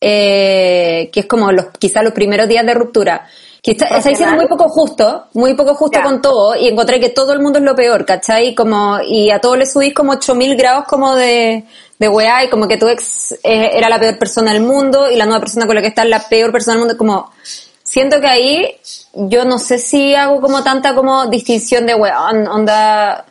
[0.00, 3.28] eh, que es como los, quizás los primeros días de ruptura.
[3.62, 6.02] Que está, estáis siendo muy poco justo, muy poco justo Ya.
[6.04, 8.56] con todo, y encontré que todo el mundo es lo peor, ¿cachai?
[8.56, 11.64] Como, y a todos le subís como 8000 grados como de,
[11.96, 15.14] de weá, y como que tu ex eh, era la peor persona del mundo, y
[15.14, 17.30] la nueva persona con la que estás la peor persona del mundo, como,
[17.84, 18.76] siento que ahí
[19.14, 23.26] yo no sé si hago como tanta como distinción de weón, onda,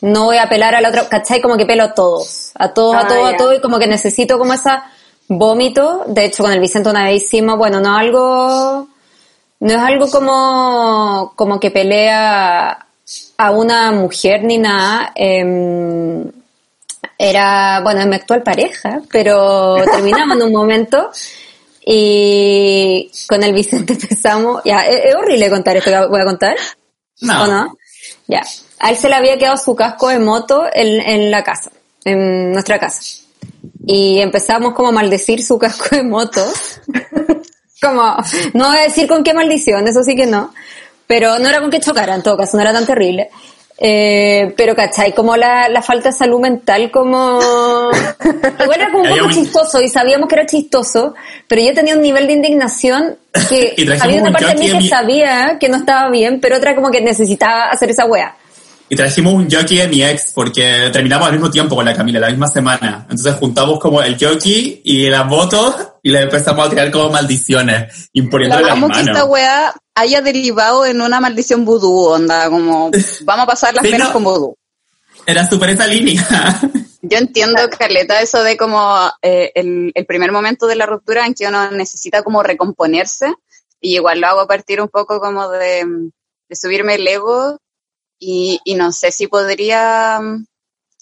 [0.00, 1.40] no voy a apelar al otro, ¿cachai?
[1.40, 3.88] Como que pelo a todos, a todos, a Ah, todos, a todos, y como que
[3.88, 4.84] necesito como esa
[5.26, 8.86] vómito, de hecho con el Vicente una vez hicimos, bueno, no algo,
[9.60, 12.86] no es algo como, como que pelea
[13.36, 16.30] a una mujer ni nada, em,
[17.18, 21.10] era, bueno, es mi actual pareja, pero terminamos en un momento
[21.84, 26.56] y con el Vicente empezamos, ya, es, es horrible contar esto que voy a contar,
[27.20, 27.44] no.
[27.44, 27.78] ¿o no?
[28.26, 28.42] Ya,
[28.78, 31.70] a él se le había quedado su casco de moto en, en la casa,
[32.04, 33.02] en nuestra casa.
[33.86, 36.42] Y empezamos como a maldecir su casco de moto.
[37.80, 38.16] como,
[38.54, 40.52] no voy a decir con qué maldición, eso sí que no.
[41.06, 43.30] Pero no era con que chocara, en todo caso, no era tan terrible.
[43.82, 45.14] Eh, pero, ¿cachai?
[45.14, 47.40] Como la, la falta de salud mental, como...
[48.62, 51.14] Igual era como un poco chistoso y sabíamos que era chistoso,
[51.48, 53.16] pero yo tenía un nivel de indignación
[53.48, 56.74] que había una un parte de mí que sabía que no estaba bien, pero otra
[56.74, 58.36] como que necesitaba hacer esa wea.
[58.92, 62.18] Y trajimos un jockey de mi ex porque terminamos al mismo tiempo con la Camila,
[62.18, 63.06] la misma semana.
[63.08, 68.10] Entonces juntamos como el jockey y las motos y le empezamos a tirar como maldiciones,
[68.14, 72.90] imponiéndole las Amo que esta weá haya derivado en una maldición vudú, onda, como
[73.22, 74.12] vamos a pasar las Sí, penas no.
[74.12, 74.56] con vudú.
[75.24, 76.26] Era súper esa línea.
[77.02, 81.34] Yo entiendo, Carleta, eso de como eh, el, el primer momento de la ruptura en
[81.34, 83.32] que uno necesita como recomponerse,
[83.80, 85.84] y igual lo hago a partir un poco como de,
[86.48, 87.56] de subirme el ego,
[88.20, 90.46] y, y no sé si podría mm,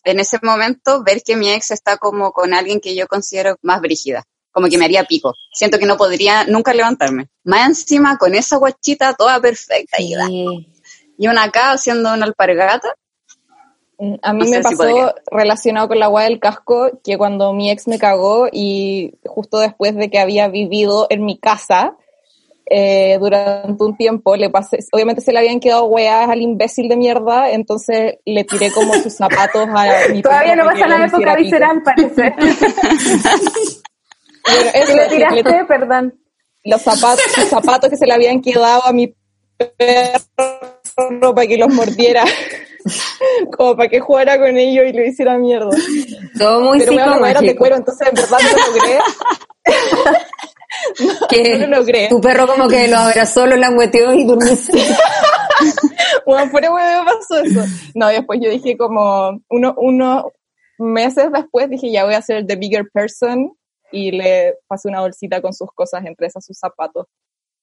[0.05, 3.81] en ese momento ver que mi ex está como con alguien que yo considero más
[3.83, 5.35] brígida, como que me haría pico.
[5.53, 7.29] Siento que no podría nunca levantarme.
[7.45, 10.69] Más encima con esa guachita toda perfecta y, Sí.
[11.19, 12.95] y una acá haciendo una alpargata.
[13.99, 17.71] Mm, A mí No me pasó relacionado con la agua del casco que cuando mi
[17.71, 21.97] ex me cagó y justo después de que había vivido en mi casa
[22.71, 26.97] eh, durante un tiempo, le pasé, obviamente se le habían quedado weas al imbécil de
[26.97, 31.83] mierda, entonces le tiré como sus zapatos a mi Todavía no pasa la época visceral,
[31.83, 32.35] parece.
[34.51, 35.09] Bueno, eso, ¿Qué le le-
[35.43, 35.65] tiraste?
[35.67, 36.15] Perdón.
[36.65, 39.15] los zapatos, sus zapatos que se le habían quedado a mi
[39.77, 42.25] perro para que los mordiera,
[43.55, 45.69] como para que jugara con ellos y lo hiciera mierda.
[46.39, 46.93] Todo muy Pero
[47.27, 48.99] eran de cuero, entonces en verdad no lo logré.
[51.29, 52.09] Que no lo logré.
[52.09, 54.53] tu perro como que lo abrazó, lo langueteó y durmió.
[56.25, 57.65] Bueno, fuera huevo pasó eso.
[57.95, 60.25] No, después yo dije como uno, unos
[60.79, 63.53] meses después dije ya voy a ser the bigger person
[63.91, 67.07] y le pasé una bolsita con sus cosas, entre esas sus zapatos.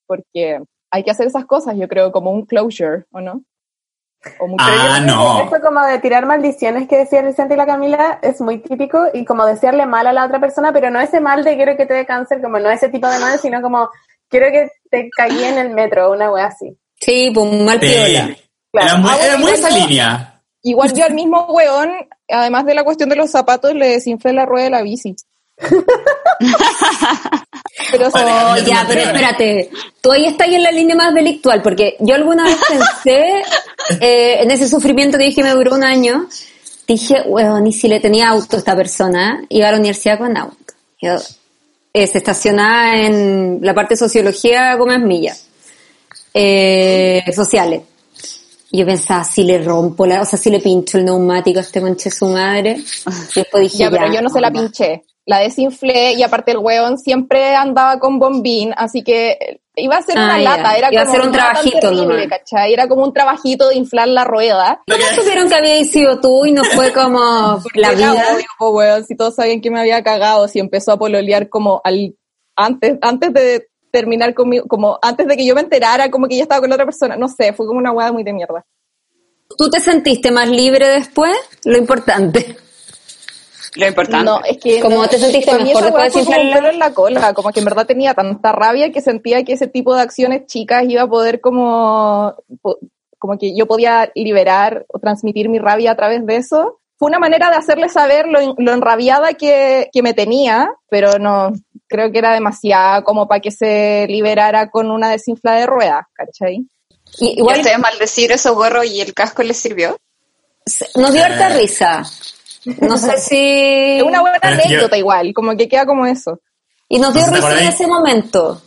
[0.07, 0.59] Porque
[0.91, 3.43] hay que hacer esas cosas, yo creo, como un closure, ¿o no?
[4.39, 5.41] O mucho- Ah, no.
[5.43, 9.23] Eso como de tirar maldiciones que decía Vicente y la Camila es muy típico y
[9.25, 11.93] como desearle mal a la otra persona, pero no ese mal de quiero que te
[11.93, 13.89] dé cáncer, como no ese tipo de mal, sino como
[14.29, 16.75] quiero que te caí en el metro, una wea así.
[16.99, 17.87] Sí, pues un mal Sí.
[17.87, 18.35] piola.
[18.73, 20.41] Era muy, Ah, era bueno, muy esa igual línea.
[20.63, 21.91] Igual yo al mismo weón,
[22.27, 25.15] además de la cuestión de los zapatos, le desinflé la rueda de la bici.
[27.91, 29.69] Pero Oh, ya, pero espérate.
[30.01, 33.43] Tú ahí estás en la línea más delictual, porque yo alguna vez pensé
[33.99, 36.27] eh, en ese sufrimiento que dije me duró un año.
[36.87, 40.37] Dije, weón, y si le tenía auto a esta persona, iba a la universidad con
[40.37, 40.73] auto.
[41.01, 41.15] Yo,
[41.93, 45.33] eh, se estacionaba en la parte de sociología Gómez Milla,
[46.33, 47.81] eh, sociales.
[48.69, 51.61] Y yo pensaba, si le rompo la, o sea, si le pincho el neumático a
[51.61, 52.77] este conche su madre.
[52.77, 55.03] Y después dije, Ya, pero yo no se la pinché.
[55.27, 60.17] La desinflé y aparte el weón siempre andaba con bombín, así que iba a ser
[60.19, 60.49] Ah, una ya.
[60.57, 60.77] lata.
[60.77, 62.27] Era Iba a como ser un trabajito terrible.
[62.29, 62.73] ¿cachai?
[62.73, 64.81] Era como un trabajito de inflar la rueda.
[64.87, 68.13] ¿Cómo supieron que habíais sido tú y no fue como la vida?
[68.35, 71.81] obvio, po, weón, si todos sabían que me había cagado, si empezó a pololear como
[71.83, 72.15] al
[72.55, 76.43] antes, antes de terminar conmigo, como antes de que yo me enterara, como que ya
[76.43, 77.15] estaba con la otra persona.
[77.17, 78.63] No sé, fue como una weá muy de mierda.
[79.57, 81.35] ¿Tú te sentiste más libre después?
[81.63, 82.57] Lo importante.
[83.75, 84.25] Lo importante.
[84.25, 86.55] No, es que Como no, te sentiste mejor esa después de fue como un desinflarla.
[86.55, 89.67] pelo en la cola, como que en verdad tenía tanta rabia que sentía que ese
[89.67, 92.35] tipo de acciones chicas iba a poder como,
[93.19, 96.79] como que yo podía liberar o transmitir mi rabia a través de eso.
[96.97, 101.19] Fue una manera de hacerle saber lo, en- lo enrabiada que, que me tenía, pero
[101.19, 101.51] no,
[101.89, 106.65] creo que era demasiado como para que se liberara con una desinfla de ruedas, ¿cachai?
[107.19, 109.97] Y ¿Y igual ustedes maldecir esos gorros y el casco les sirvió?
[110.95, 112.03] nos dio harta risa.
[112.81, 113.97] No sé si...
[113.97, 116.39] Es una buena Pero yo- anécdota igual, como que queda como eso.
[116.89, 118.61] Y nos dio ¿No te risa en ese momento.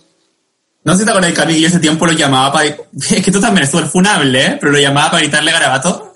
[0.85, 2.67] No sé si te acuerdas, Cami, que yo ese tiempo lo llamaba para...
[3.11, 4.59] Es que tú también es súper funable, ¿eh?
[4.61, 6.13] Pero lo llamaba para gritarle garabato.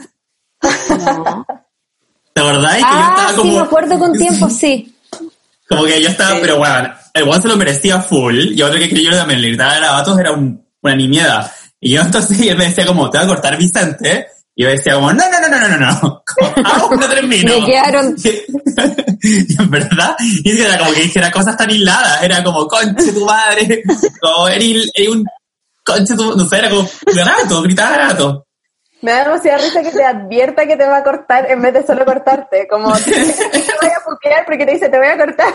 [0.90, 1.46] No.
[2.34, 2.84] ¿Te acordáis?
[2.84, 3.52] Que yo Ah, estaba sí, como...
[3.56, 4.96] me acuerdo con tiempo, sí.
[5.68, 8.88] Como que yo estaba, pero bueno, el one se lo merecía full, y otro que
[8.88, 11.50] creyó también le gritaba garabatos era un- una nimiedad.
[11.80, 14.94] Y yo entonces él me decía como, te voy a cortar Vicente, y yo decía
[14.94, 16.22] como, no, no, no, no, no, no, no,
[16.54, 17.60] como, aún no termino.
[17.60, 18.16] Me quedaron-
[19.22, 23.24] y en verdad, y era como que dijera cosas tan hiladas, era como, conche tu
[23.24, 23.82] madre,
[24.20, 25.24] como, eres, eres un,
[25.84, 28.46] conche tu, no sé, era como, garabato, gritaba garabato.
[29.00, 31.84] Me da demasiada risa que te advierta que te va a cortar en vez de
[31.84, 32.68] solo cortarte.
[32.68, 33.20] Como te te
[33.80, 35.52] voy a putear porque te dice te voy a cortar.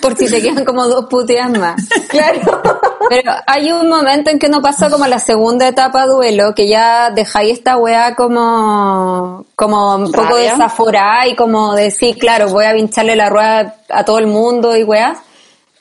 [0.00, 1.88] Por si te quedan como dos puteas más.
[2.08, 2.40] claro.
[3.08, 7.10] Pero hay un momento en que no pasa como la segunda etapa duelo, que ya
[7.10, 10.52] dejáis esta weá como, como un poco Rabia.
[10.52, 14.84] desaforada y como decir, claro, voy a pincharle la rueda a todo el mundo y
[14.84, 15.16] weá.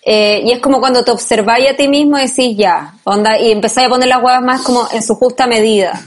[0.04, 3.52] Eh, y es como cuando te observáis a ti mismo y decís ya, onda, y
[3.52, 6.02] empezáis a poner las huevas más como en su justa medida.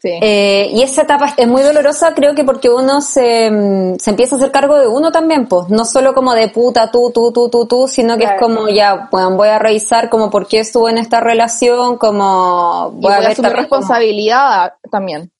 [0.00, 0.10] Sí.
[0.22, 4.36] Eh, y esa etapa es muy dolorosa, creo que porque uno se, mm, se empieza
[4.36, 7.48] a hacer cargo de uno también, pues, no solo como de puta tú, tú, tú,
[7.50, 10.92] tú, tú, sino que es como ya, bueno, voy a revisar como por qué estuve
[10.92, 15.32] en esta relación, como y voy a voy a ver asumir también como- responsabilidad también.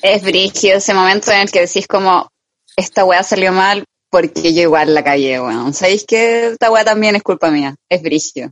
[0.00, 2.30] Es brígido ese momento en el que decís como,
[2.76, 5.74] esta weá salió mal porque yo igual la cagué, weón.
[5.74, 7.76] ¿Sabéis que esta weá también es culpa mía?
[7.88, 8.50] Es brígido.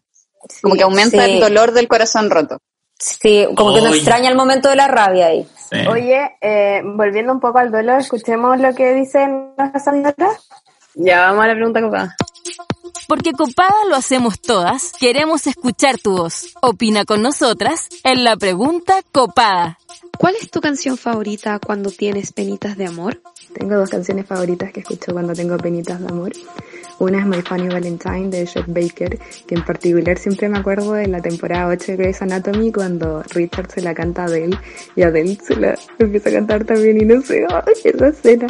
[0.60, 1.32] Como que aumenta sí.
[1.32, 2.58] el dolor del corazón roto.
[2.98, 3.98] Sí, como que uno Oy.
[3.98, 5.46] extraña el momento de la rabia ahí.
[5.70, 5.86] Sí.
[5.88, 10.48] Oye, eh, volviendo un poco al duelo, escuchemos lo que dicen nuestras señoras.
[10.94, 12.16] Ya vamos a la pregunta copada.
[13.08, 16.54] Porque copada lo hacemos todas, queremos escuchar tu voz.
[16.62, 19.78] Opina con nosotras en la pregunta copada.
[20.18, 23.20] ¿Cuál es tu canción favorita cuando tienes penitas de amor?
[23.52, 26.32] Tengo dos canciones favoritas que escucho cuando tengo penitas de amor.
[26.98, 31.06] Una es My Funny Valentine de Chet Baker, que en particular siempre me acuerdo de
[31.06, 34.58] la temporada 8 de Grey's Anatomy cuando Richard se la canta a Adele
[34.94, 38.46] y Adele se la empieza a cantar también y no sé, ¡ay, esa escena!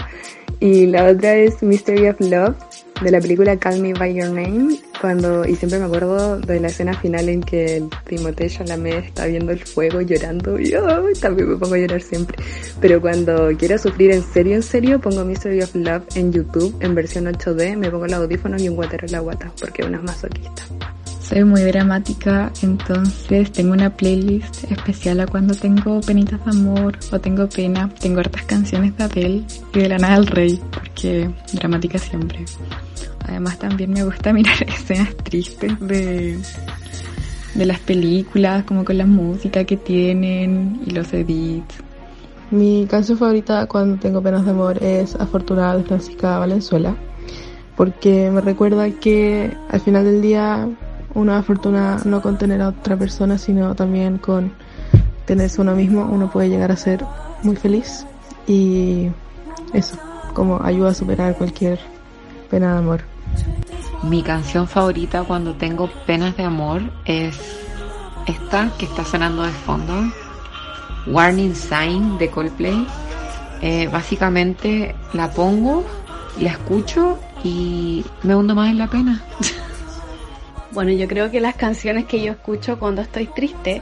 [0.61, 2.57] Y la otra es Mystery of Love
[3.03, 6.69] de la película Call Me By Your Name, cuando, y siempre me acuerdo de la
[6.69, 11.57] escena final en que Timothée Chalamet está viendo el fuego llorando, y ay, también me
[11.57, 12.37] pongo a llorar siempre.
[12.81, 16.95] Pero cuando quiero sufrir en serio, en serio, pongo Mystery of Love en YouTube, en
[16.95, 20.05] versión 8D, me pongo el audífono y un guatero en la guata, porque una es
[20.05, 20.63] masoquista.
[21.29, 27.19] Soy muy dramática, entonces tengo una playlist especial a cuando tengo penitas de amor o
[27.19, 27.93] tengo pena.
[28.01, 29.45] Tengo hartas canciones de Adele
[29.75, 32.45] y de Lana del Rey, porque dramática siempre.
[33.27, 36.39] Además también me gusta mirar escenas tristes de,
[37.55, 41.83] de las películas, como con la música que tienen y los edits.
[42.51, 46.95] Mi canción favorita cuando tengo penas de amor es Afortunada de Francisca Valenzuela,
[47.77, 50.69] porque me recuerda que al final del día
[51.15, 54.53] una fortuna no con tener a otra persona, sino también con
[55.25, 57.05] tenerse uno mismo, uno puede llegar a ser
[57.43, 58.07] muy feliz
[58.47, 59.09] y
[59.73, 59.99] eso,
[60.35, 61.81] como ayuda a superar cualquier
[62.49, 63.16] pena de amor.
[64.03, 67.39] Mi canción favorita cuando tengo penas de amor es
[68.27, 69.95] esta que está sonando de fondo,
[71.07, 72.87] Warning Sign de Coldplay.
[73.63, 75.85] Eh, básicamente la pongo,
[76.39, 79.23] la escucho y me hundo más en la pena.
[80.73, 83.81] Bueno, yo creo que las canciones que yo escucho cuando estoy triste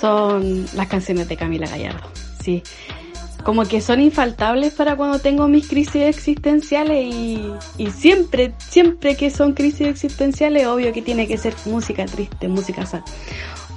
[0.00, 2.08] son las canciones de Camila Gallardo.
[2.42, 2.62] Sí.
[3.44, 9.30] Como que son infaltables para cuando tengo mis crisis existenciales y, y siempre, siempre que
[9.30, 13.02] son crisis existenciales, obvio que tiene que ser música triste, música sad.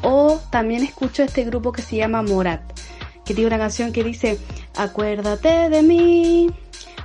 [0.02, 2.62] O también escucho este grupo que se llama Morat,
[3.26, 4.38] que tiene una canción que dice,
[4.76, 6.50] acuérdate de mí,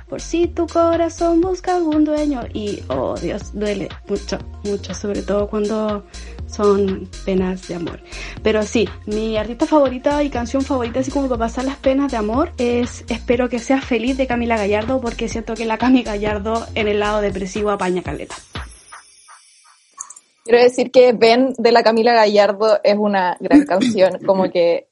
[0.09, 5.47] por si tu corazón busca algún dueño y oh Dios, duele mucho, mucho, sobre todo
[5.47, 6.03] cuando
[6.51, 7.99] son penas de amor.
[8.43, 12.17] Pero sí, mi artista favorita y canción favorita, así como para pasar las penas de
[12.17, 16.65] amor, es Espero que seas feliz de Camila Gallardo, porque siento que la Camila Gallardo
[16.75, 18.35] en el lado depresivo apaña caleta.
[20.43, 24.87] Quiero decir que Ben de la Camila Gallardo es una gran canción, como que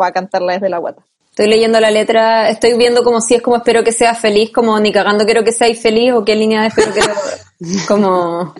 [0.00, 1.02] va a cantarla desde la guata.
[1.38, 4.80] Estoy leyendo la letra, estoy viendo como si es como espero que seas feliz, como
[4.80, 7.00] ni cagando quiero que seáis feliz o qué línea de espero que
[7.86, 8.54] como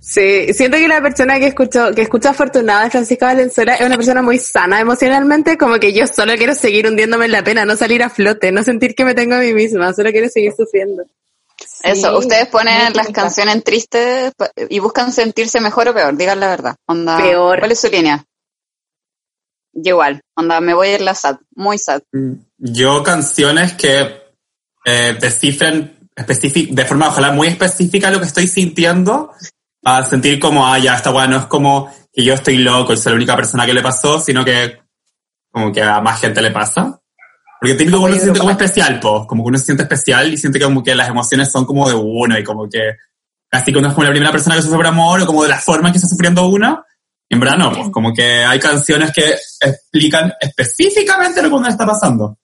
[0.00, 3.96] Sí, siento que la persona que escucho, que escucha afortunada de Francisca Valenzuela es una
[3.96, 7.76] persona muy sana emocionalmente, como que yo solo quiero seguir hundiéndome en la pena, no
[7.76, 11.04] salir a flote, no sentir que me tengo a mí misma, solo quiero seguir sufriendo.
[11.82, 14.32] Eso, ustedes ponen las canciones tristes
[14.68, 16.76] y buscan sentirse mejor o peor, digan la verdad.
[16.86, 17.58] Onda, Peor.
[17.58, 18.24] ¿Cuál es su línea?
[19.72, 22.02] Yo igual, onda, me voy a ir la sad, muy sad.
[22.56, 24.22] Yo canciones que
[24.84, 29.32] eh, descifren de forma ojalá muy específica lo que estoy sintiendo,
[29.84, 32.96] a sentir como, ah, ya, esta weá no es como que yo estoy loco y
[32.96, 34.80] soy la única persona que le pasó, sino que
[35.50, 37.00] como que a más gente le pasa.
[37.60, 40.36] Porque típico uno se siente como especial, po, como que uno se siente especial y
[40.36, 42.96] siente como que las emociones son como de uno y como que
[43.48, 45.48] casi que uno es como la primera persona que sufre por amor o como de
[45.48, 46.84] la forma en que está sufriendo uno.
[47.28, 51.68] Y en verdad no, pues como que hay canciones que explican específicamente lo que uno
[51.68, 52.38] está pasando.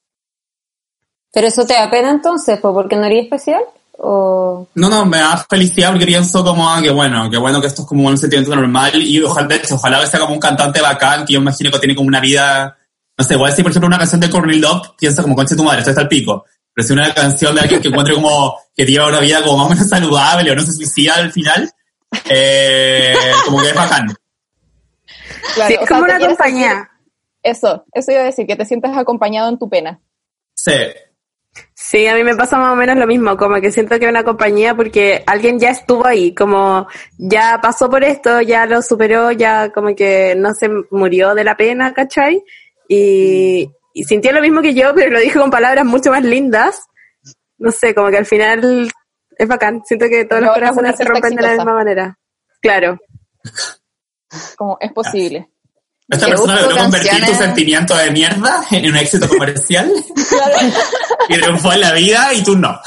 [1.34, 3.62] Pero eso te da pena entonces, pues porque no eres especial
[3.98, 7.66] o No, no, me da felicidad porque pienso como, ah, que bueno, que bueno que
[7.66, 10.40] esto es como un sentimiento normal y ojalá, de hecho, ojalá que sea como un
[10.40, 12.76] cantante bacán que yo imagino que tiene como una vida,
[13.16, 15.62] no sé, igual si por ejemplo una canción de Courtney Love, pienso como concha tu
[15.64, 16.44] madre, esto está al pico.
[16.72, 19.66] Pero si una canción de alguien que encuentre como que lleva una vida como más
[19.66, 21.70] o menos saludable o no se suicida al final,
[22.28, 23.14] eh,
[23.44, 24.06] como que es bacán.
[25.54, 26.70] Claro, Sí, es sea, como te una compañía.
[26.72, 26.88] sentir-
[27.44, 30.00] Eso, eso iba a decir, que te sientas acompañado en tu pena.
[30.54, 30.72] Sí.
[31.74, 34.10] Sí, a mí me pasa más o menos lo mismo, como que siento que es
[34.10, 36.88] una compañía porque alguien ya estuvo ahí, como
[37.18, 41.56] ya pasó por esto, ya lo superó, ya como que no se murió de la
[41.56, 42.42] pena, ¿cachai?
[42.88, 46.86] Y, y sintió lo mismo que yo, pero lo dijo con palabras mucho más lindas.
[47.58, 48.90] No sé, como que al final
[49.36, 52.18] es bacán, siento que todos los No, una corazones se rompen de la misma manera.
[52.60, 52.98] Claro.
[54.56, 55.50] Como es posible.
[56.08, 59.90] Esta persona logró convertir tu sentimiento de mierda en un éxito comercial
[61.28, 62.78] y triunfó en la vida y tú no.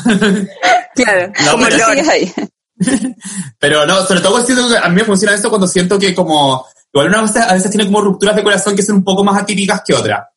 [0.94, 2.32] Claro, No, como pero ahí.
[3.58, 6.66] Pero no, sobre todo siento que a mí me funciona esto cuando siento que como,
[6.94, 9.42] igual una veces, a veces tiene como rupturas de corazón que son un poco más
[9.42, 10.28] atípicas que otras.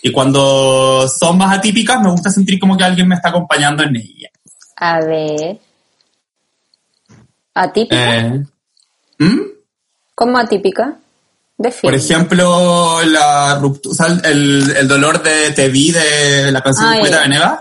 [0.00, 3.96] Y cuando son más atípicas me gusta sentir como que alguien me está acompañando en
[3.96, 4.30] ella.
[4.76, 5.58] a ver.
[7.54, 8.16] ¿Atípica?
[8.16, 8.44] Eh,
[9.18, 9.40] ¿mm?
[10.14, 10.98] ¿Cómo atípica?
[11.82, 16.86] Por ejemplo, la ruptura, o sea, el, el dolor de Te vi de la canción
[16.86, 17.22] Ah, de Julieta ya.
[17.22, 17.60] Venegas.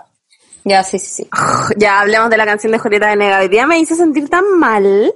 [0.65, 1.29] Ya, sí, sí, sí.
[1.77, 3.41] Ya hablemos de la canción de Julieta Venegas.
[3.41, 5.13] Hoy día me hizo sentir tan mal,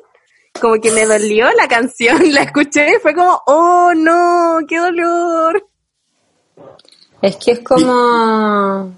[0.62, 2.22] como que me dolió la canción.
[2.34, 5.66] La escuché y fue como, oh no, qué dolor.
[7.22, 8.98] Es que es como...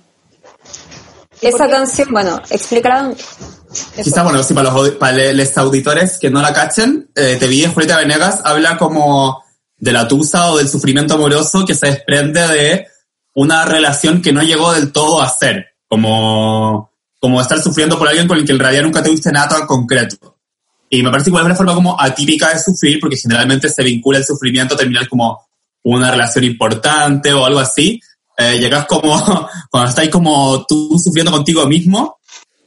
[1.41, 3.11] Esa canción, bueno, explícala.
[3.95, 7.61] Quizá, bueno, sí, para los, para los auditores que no la cachen, eh, Te vi
[7.61, 9.43] de Julieta Venegas habla como
[9.81, 12.87] de la tusa o del sufrimiento amoroso que se desprende de
[13.33, 18.27] una relación que no llegó del todo a ser, como, como estar sufriendo por alguien
[18.27, 20.37] con el que en realidad nunca tuviste nada concreto.
[20.87, 24.25] Y me parece igual una forma como atípica de sufrir, porque generalmente se vincula el
[24.25, 25.47] sufrimiento a terminar como
[25.83, 27.99] una relación importante o algo así.
[28.37, 32.19] Eh, llegas como, cuando estás como tú sufriendo contigo mismo,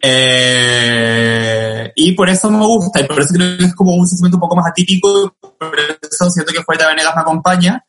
[0.07, 4.37] eh, y por eso me gusta, y por eso creo que es como un sentimiento
[4.37, 7.83] un poco más atípico, por eso siento que Julieta Venegas me acompaña.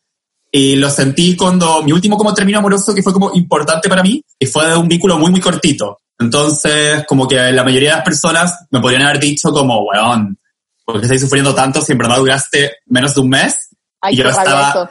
[0.50, 4.24] Y lo sentí cuando mi último como término amoroso que fue como importante para mí,
[4.40, 6.00] y fue de un vínculo muy, muy cortito.
[6.18, 10.40] Entonces, como que la mayoría de las personas me podrían haber dicho como, weón,
[10.86, 13.76] ¿por qué estáis sufriendo tanto si en verdad duraste menos de un mes?
[14.00, 14.90] Ay, y yo estaba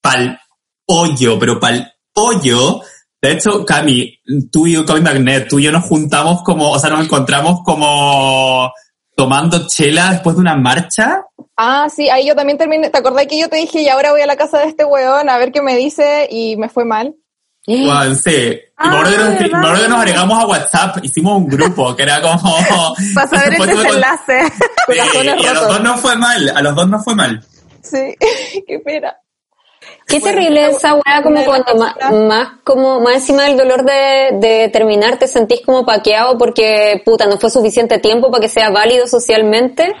[0.00, 0.40] pal
[0.86, 2.80] hoyo, pero pal hoyo.
[3.24, 4.20] De hecho, Cami,
[4.52, 7.60] tú y yo, Cami Magnet, tú y yo nos juntamos como, o sea, nos encontramos
[7.64, 8.70] como
[9.16, 11.22] tomando chela después de una marcha.
[11.56, 12.90] Ah, sí, ahí yo también terminé.
[12.90, 15.30] ¿Te acordás que yo te dije, y ahora voy a la casa de este weón
[15.30, 17.14] a ver qué me dice y me fue mal?
[17.66, 18.30] Bueno, sí.
[18.30, 22.20] Y me acuerdo que nos- que nos agregamos a WhatsApp, hicimos un grupo que era
[22.20, 22.38] como...
[23.14, 24.40] Para saber el tuve con- desenlace.
[24.86, 27.42] Sí, y a los dos nos fue mal, a los dos nos fue mal.
[27.82, 28.14] Sí,
[28.66, 29.16] qué pena.
[30.06, 34.68] Qué terrible esa weá, como cuando más, más, como, más encima del dolor de, de
[34.68, 39.06] terminar te sentís como paqueado porque, puta, no fue suficiente tiempo para que sea válido
[39.06, 39.94] socialmente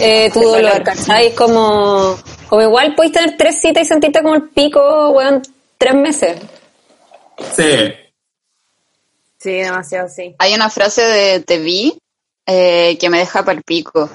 [0.00, 1.34] eh, tu dolor, ¿cachai?
[1.34, 2.16] Como,
[2.48, 5.42] como igual podéis tener tres citas y sentirte como el pico, weón,
[5.78, 6.38] tres meses.
[7.56, 7.92] Sí.
[9.38, 10.34] Sí, demasiado, sí.
[10.38, 11.96] Hay una frase de Te vi
[12.46, 14.08] eh, que me deja para pico.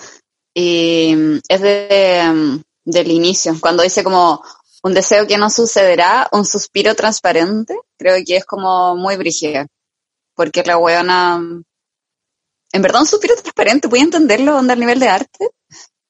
[0.53, 4.43] Y mm, es de, mm, del inicio, cuando dice como
[4.83, 7.75] un deseo que no sucederá, un suspiro transparente.
[7.97, 9.67] Creo que es como muy brígida.
[10.35, 11.39] Porque la weona.
[12.73, 14.57] En verdad, un suspiro transparente, ¿puedes entenderlo?
[14.57, 15.49] ¿Onda al nivel de arte?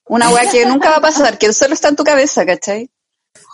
[0.05, 2.89] Una wea que nunca va a pasar, que solo está en tu cabeza, ¿cachai?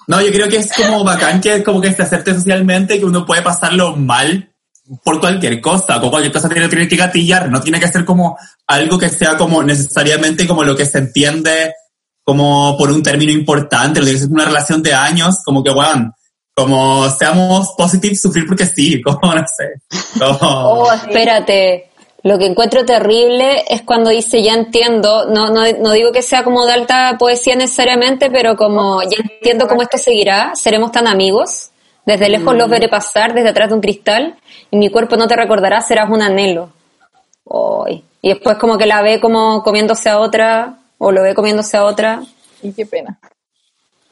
[0.08, 3.06] No, yo creo que es como bacán que es como que se acepte socialmente que
[3.06, 4.54] uno puede pasarlo mal
[5.04, 8.38] por cualquier cosa, con cualquier cosa tiene, tiene que gatillar, no tiene que ser como
[8.66, 11.74] algo que sea como necesariamente como lo que se entiende
[12.28, 16.12] como por un término importante, lo que es una relación de años, como que, weón,
[16.54, 19.82] como seamos positive, sufrir porque sí, como no sé.
[20.20, 21.90] Como- Oh, espérate.
[22.24, 26.44] Lo que encuentro terrible es cuando dice ya entiendo, no, no, no digo que sea
[26.44, 31.70] como de alta poesía necesariamente, pero como ya entiendo cómo esto seguirá, seremos tan amigos,
[32.06, 34.36] desde lejos los veré pasar desde atrás de un cristal
[34.70, 36.72] y mi cuerpo no te recordará, serás un anhelo.
[38.22, 41.86] Y después como que la ve como comiéndose a otra, o lo ve comiéndose a
[41.86, 42.22] otra.
[42.62, 43.20] Y qué pena.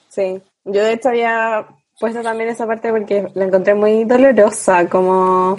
[0.09, 1.65] Sí, yo de hecho había
[1.99, 5.57] puesto también esa parte porque la encontré muy dolorosa, como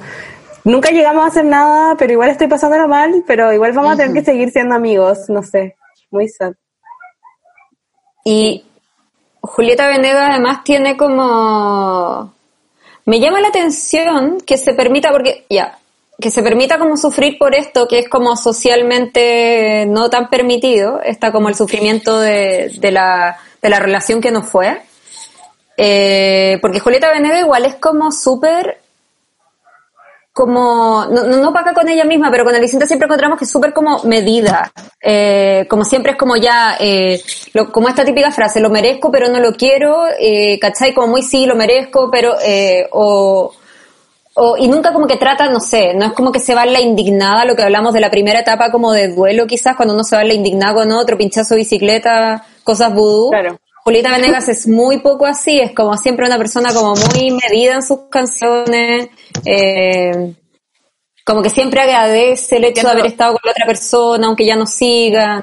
[0.64, 4.12] nunca llegamos a hacer nada, pero igual estoy pasándolo mal, pero igual vamos a tener
[4.12, 5.77] que seguir siendo amigos, no sé,
[6.11, 6.53] muy sad.
[8.24, 8.64] Y
[9.41, 12.35] Julieta Venegas además tiene como...
[13.05, 15.79] Me llama la atención que se permita, porque ya,
[16.20, 21.30] que se permita como sufrir por esto, que es como socialmente no tan permitido, está
[21.32, 24.80] como el sufrimiento de, de, la, de la relación que no fue.
[25.76, 28.80] Eh, porque Julieta Venegas igual es como súper
[30.36, 33.50] como, no, no, no paga con ella misma, pero con Alicente siempre encontramos que es
[33.50, 34.70] súper como medida.
[35.00, 37.22] Eh, como siempre es como ya, eh,
[37.72, 40.92] como esta típica frase, lo merezco pero no lo quiero, eh, ¿cachai?
[40.92, 42.34] Como muy sí, lo merezco, pero,
[42.90, 43.50] o,
[44.39, 46.74] o, y nunca como que trata, no sé, no es como que se va en
[46.74, 50.05] la indignada, lo que hablamos de la primera etapa como de duelo quizás, cuando uno
[50.05, 53.30] se va en la indignada con otro, pinchazo bicicleta, cosas vudú.
[53.82, 57.82] Julieta Venegas es muy poco así, es como siempre una persona como muy medida en
[57.82, 59.09] sus canciones,
[59.45, 60.34] eh,
[61.24, 64.57] como que siempre agradece el hecho de haber estado con la otra persona, aunque ya
[64.57, 65.43] no sigan.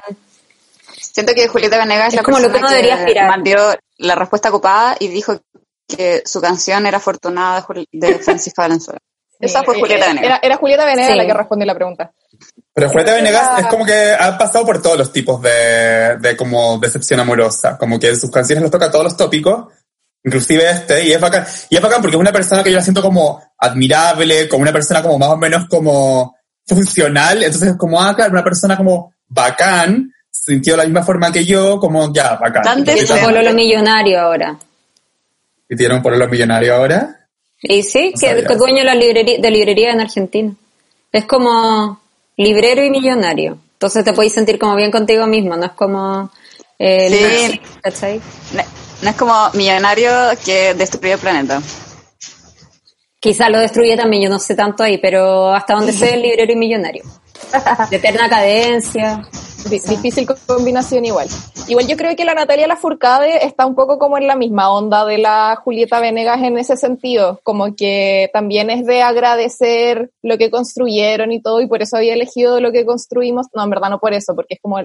[1.00, 3.28] Siento que Julieta Venegas es, la como lo que uno debería aspirar.
[3.28, 5.40] mandó la respuesta copada y dijo
[5.86, 9.00] que su canción era Afortunada de Francisca Valenzuela.
[9.40, 10.26] Esa fue Eh, Julieta eh, Venegas.
[10.26, 11.16] Era, era Julieta Venegas Sí.
[11.18, 12.12] la que respondió la pregunta.
[12.72, 16.78] Pero Julieta Venegas es como que ha pasado por todos los tipos de, de como
[16.78, 19.72] decepción amorosa, como que en sus canciones los toca todos los tópicos,
[20.24, 22.82] inclusive este, y es bacán, y es bacán porque es una persona que yo la
[22.82, 26.34] siento como admirable, como una persona como más o menos como
[26.66, 31.30] funcional, entonces es como, ah, claro, una persona como bacán, sintió de la misma forma
[31.30, 32.84] que yo, como ya, bacán.
[32.86, 34.58] Y Polo lo millonario ahora.
[35.74, 37.26] Y tiene un pololo millonario ahora.
[37.62, 40.52] Y sí, No que, que dueño de la librería, de librería en Argentina.
[41.12, 42.00] Es como
[42.36, 43.58] librero y millonario.
[43.74, 46.30] Entonces te podéis sentir como bien contigo mismo, no es como...
[46.78, 47.52] eh, Sí.
[47.52, 48.20] el- ¿cachai?
[48.54, 48.62] No,
[49.02, 50.10] no es como millonario
[50.44, 51.60] que destruyó el planeta.
[53.20, 56.52] Quizá lo destruye también, yo no sé tanto ahí, pero hasta donde sé el librero
[56.52, 57.04] y millonario.
[57.90, 59.26] De eterna cadencia.
[59.70, 61.28] Di- Difícil co- combinación igual.
[61.68, 65.04] Igual yo creo que la Natalia Lafourcade está un poco como en la misma onda
[65.06, 70.50] de la Julieta Venegas en ese sentido, como que también es de agradecer lo que
[70.50, 73.46] construyeron y todo, y por eso había elegido lo que construimos.
[73.54, 74.78] No, en verdad no por eso, porque es como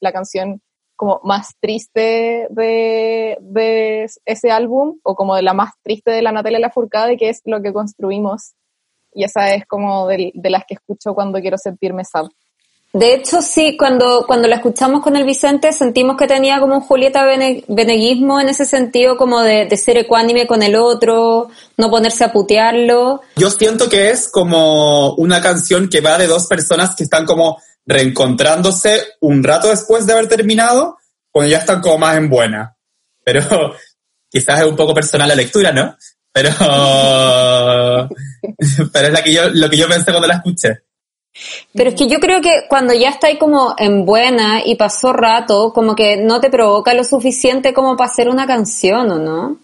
[0.00, 0.60] la canción
[0.96, 6.32] como más triste de, de ese álbum, o como de la más triste de la
[6.32, 8.54] Natalia Lafourcade, que es lo que construimos.
[9.12, 12.26] Y esa es como del- de las que escucho cuando quiero sentirme sad.
[12.94, 16.80] De hecho, sí, cuando, cuando la escuchamos con el Vicente sentimos que tenía como un
[16.82, 21.90] Julieta Bene- Veneguismo en ese sentido, como de, de ser ecuánime con el otro, no
[21.90, 23.22] ponerse a putearlo.
[23.36, 27.62] Yo siento que es como una canción que va de dos personas que están como
[27.86, 30.98] reencontrándose un rato después de haber terminado,
[31.30, 32.76] cuando ya están como más en buena.
[33.24, 33.40] Pero
[34.30, 35.96] quizás es un poco personal la lectura, ¿no?
[36.30, 36.50] Pero,
[38.92, 40.82] pero es la que yo, lo que yo pensé cuando la escuché.
[41.74, 45.72] Pero es que yo creo que cuando ya estáis como en buena y pasó rato,
[45.72, 49.56] como que no te provoca lo suficiente como para hacer una canción, ¿o no?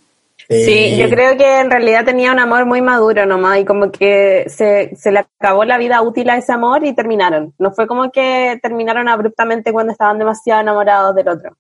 [0.49, 4.47] Sí, yo creo que en realidad tenía un amor muy maduro nomás y como que
[4.49, 7.53] se, se le acabó la vida útil a ese amor y terminaron.
[7.59, 11.55] No fue como que terminaron abruptamente cuando estaban demasiado enamorados del otro.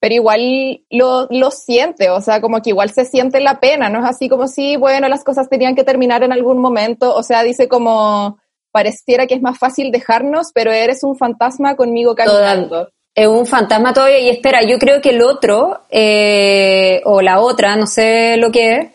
[0.00, 3.98] pero igual lo, lo siente, o sea, como que igual se siente la pena, no
[4.00, 7.42] es así como si, bueno, las cosas tenían que terminar en algún momento, o sea,
[7.42, 8.38] dice como,
[8.76, 12.90] pareciera que es más fácil dejarnos, pero eres un fantasma conmigo caminando.
[13.14, 17.74] Es un fantasma todavía y espera, yo creo que el otro, eh, o la otra,
[17.76, 18.86] no sé lo que es,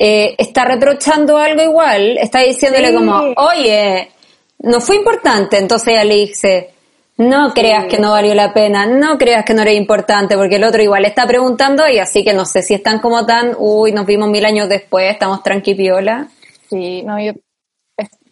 [0.00, 2.94] eh, está reprochando algo igual, está diciéndole Sí.
[2.96, 4.10] como, oye,
[4.58, 6.70] no fue importante, entonces ella le dice,
[7.16, 10.64] no creas que no valió la pena, no creas que no era importante, porque el
[10.64, 14.06] otro igual está preguntando y así que no sé si están como tan, uy, nos
[14.06, 16.26] vimos mil años después, estamos tranquipiola.
[16.68, 17.32] Sí, no, yo,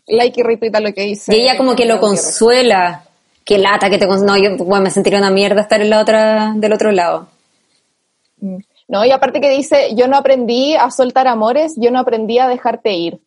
[0.07, 1.37] like y retuita lo que dice.
[1.37, 3.05] Y ella como que lo consuela,
[3.45, 6.53] que lata, que te no, yo bueno, me sentiría una mierda estar en la otra,
[6.57, 7.29] del otro lado.
[8.41, 8.59] Mm.
[8.89, 12.49] No, y aparte que dice, yo no aprendí a soltar amores, yo no aprendí a
[12.49, 13.21] dejarte ir.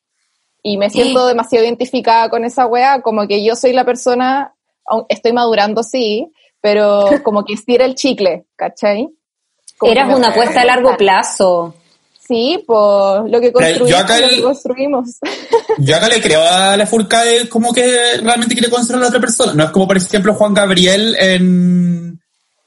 [0.62, 4.54] Y me siento demasiado identificada con esa wea, como que yo soy la persona,
[5.10, 9.10] estoy madurando, sí, pero como que estira el chicle, ¿cachai?
[9.78, 11.74] Como Eras una apuesta a largo plazo.
[12.28, 15.10] Sí, pues lo que yo construimos, acá lo el- que construimos.
[15.78, 19.20] Yo acá le creo a la Furcade como que realmente quiere consolar a la otra
[19.20, 19.54] persona.
[19.54, 22.20] No es como, por ejemplo, Juan Gabriel en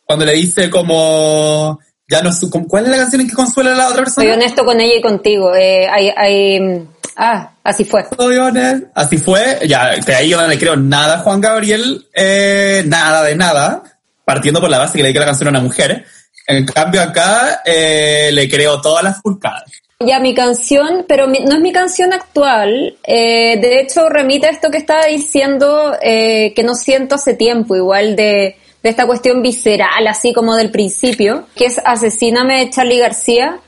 [0.05, 1.79] cuando le dice como
[2.09, 4.25] ya no su- ¿cuál es la canción en que consuela a la otra persona?
[4.25, 5.55] Soy honesto con ella y contigo.
[5.55, 6.87] Eh, hay, hay,
[7.17, 8.05] ah, así fue.
[8.17, 8.87] Soy honesto.
[8.95, 13.25] Así fue, ya, que ahí yo no le creo nada a Juan Gabriel, eh, nada
[13.25, 13.83] de nada,
[14.25, 16.07] partiendo por la base que le dedica la canción a una mujer.
[16.49, 19.65] En cambio acá eh, le creo todas las Furcadas.
[20.01, 22.97] Ya mi canción, pero mi- no es mi canción actual.
[23.05, 27.77] eh, de hecho, remite a esto que estaba diciendo eh, que no siento hace tiempo,
[27.77, 32.99] igual de, de esta cuestión visceral, así como del principio, que es Asesíname de Charlie
[32.99, 33.59] García.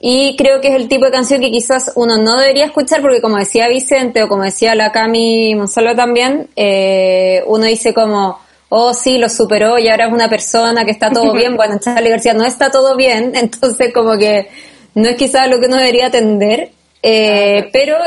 [0.00, 3.20] Y creo que es el tipo de canción que quizás uno no debería escuchar porque
[3.22, 8.38] como decía Vicente o como decía la Cami Monsalvo también, eh, uno dice como,
[8.76, 11.56] oh sí, lo superó y ahora es una persona que está todo bien.
[11.56, 14.48] Bueno, Charlie García no está todo bien, entonces como que
[14.94, 16.70] no es quizás lo que uno debería atender.
[17.00, 17.98] Eh, pero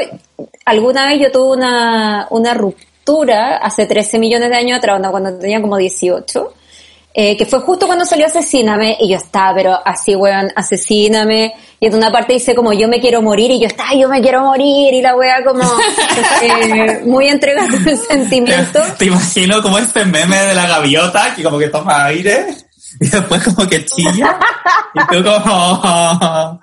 [0.66, 5.62] alguna vez yo tuve una, una ruptura hace 13 millones de años atrás, cuando tenía
[5.62, 6.54] como 18
[7.20, 11.88] eh, que fue justo cuando salió Asesíname, y yo estaba, pero así, weón, Asesíname, y
[11.88, 14.42] en una parte dice como, yo me quiero morir, y yo estaba, yo me quiero
[14.44, 15.64] morir, y la wea como,
[16.42, 18.82] eh, muy entregada el sentimiento.
[18.98, 22.48] Te imagino como este meme de la gaviota que como que toma aire
[23.00, 24.40] y después como que chilla
[24.96, 25.40] y tú como...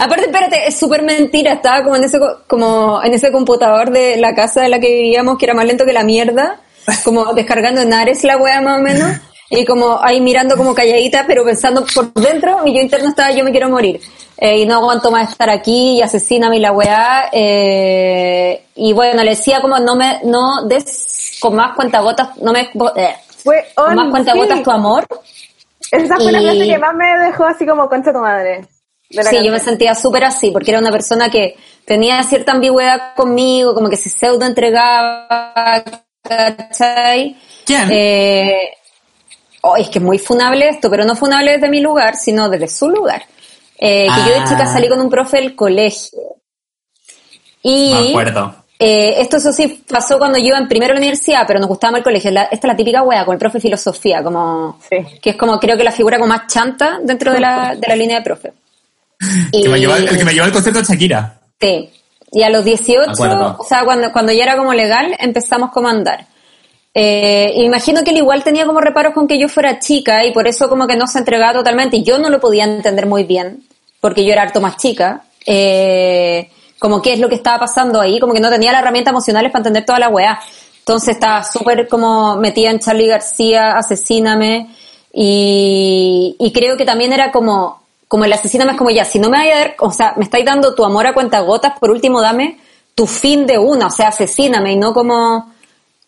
[0.00, 4.16] Aparte, espérate, es súper mentira, estaba como en ese, co- como en ese computador de
[4.16, 6.58] la casa de la que vivíamos, que era más lento que la mierda,
[7.04, 9.16] como descargando en Ares la wea más o menos,
[9.50, 13.44] y como ahí mirando como calladita, pero pensando por dentro, mi yo interno estaba, yo
[13.44, 14.00] me quiero morir.
[14.38, 19.22] Eh, y no aguanto más estar aquí, y asesíname y la weá, eh, y bueno,
[19.22, 23.94] le decía como, no me, no des con más cuentagotas, no me, eh, Fue con
[23.94, 24.64] más cuentagotas sí.
[24.64, 25.04] tu amor.
[25.90, 28.64] Esa fue la Y- frase que más me dejó así como concha tu madre.
[29.10, 33.74] Sí, yo me sentía súper así, porque era una persona que tenía cierta ambigüedad conmigo,
[33.74, 35.82] como que se pseudo entregaba,
[36.22, 37.36] ¿cachai?
[37.66, 37.88] ¿Quién?
[37.90, 38.70] Eh,
[39.62, 42.68] oh, es que es muy funable esto, pero no funable desde mi lugar, sino desde
[42.68, 43.22] su lugar.
[43.78, 44.44] Eh, que yo de Ah.
[44.48, 46.18] chica salí con un profe del colegio.
[47.64, 48.54] Me Y acuerdo.
[48.78, 51.68] Eh, esto eso sí pasó cuando yo iba en primero a la universidad, pero nos
[51.68, 52.30] gustaba más el colegio.
[52.30, 55.58] La- esta es la típica wea con el profe de filosofía, como que es como
[55.60, 58.52] creo que la figura como más chanta dentro de la, de la línea de profe.
[59.52, 61.40] Que me llevó al- el que me llevó al concierto de Shakira.
[61.60, 61.90] Sí.
[62.32, 63.56] Y a los 18, Acuerdo.
[63.58, 66.26] o sea, cuando, cuando ya era como legal, empezamos como a andar.
[66.92, 70.48] Eh, imagino que él igual tenía como reparos con que yo fuera chica y por
[70.48, 71.98] eso como que no se entregaba totalmente.
[71.98, 73.62] Y yo no lo podía entender muy bien,
[74.00, 75.22] porque yo era harto más chica.
[75.46, 79.12] Eh, como qué es lo que estaba pasando ahí, como que no tenía las herramientas
[79.12, 80.40] emocionales para entender toda la weá.
[80.78, 84.74] Entonces estaba súper como metida en Charlie García, Asesíname,
[85.12, 89.28] y, y creo que también era como, como el Asesíname es como ya, si no
[89.28, 92.20] me vaya a dar, o sea, me estáis dando tu amor a cuentagotas, por último
[92.20, 92.58] dame
[92.94, 95.49] tu fin de una, o sea, asesíname, y no como,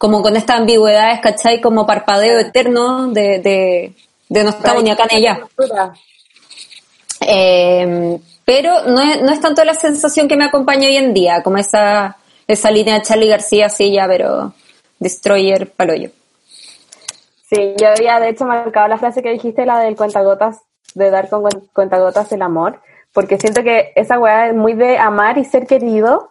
[0.03, 1.61] como con estas ambigüedades, ¿cachai?
[1.61, 3.92] Como parpadeo eterno de, de,
[4.28, 5.46] de no estamos ni acá ni allá.
[7.20, 11.44] Eh, pero no es, no es tanto la sensación que me acompaña hoy en día,
[11.44, 12.16] como esa,
[12.48, 14.53] esa línea de Charlie García, sí, ya, pero
[14.98, 16.11] Destroyer Paloyo.
[17.48, 20.62] Sí, yo había de hecho marcado la frase que dijiste, la del cuentagotas,
[20.96, 22.80] de dar con cuen- cuentagotas el amor,
[23.12, 26.30] porque siento que esa weá es muy de amar y ser querido,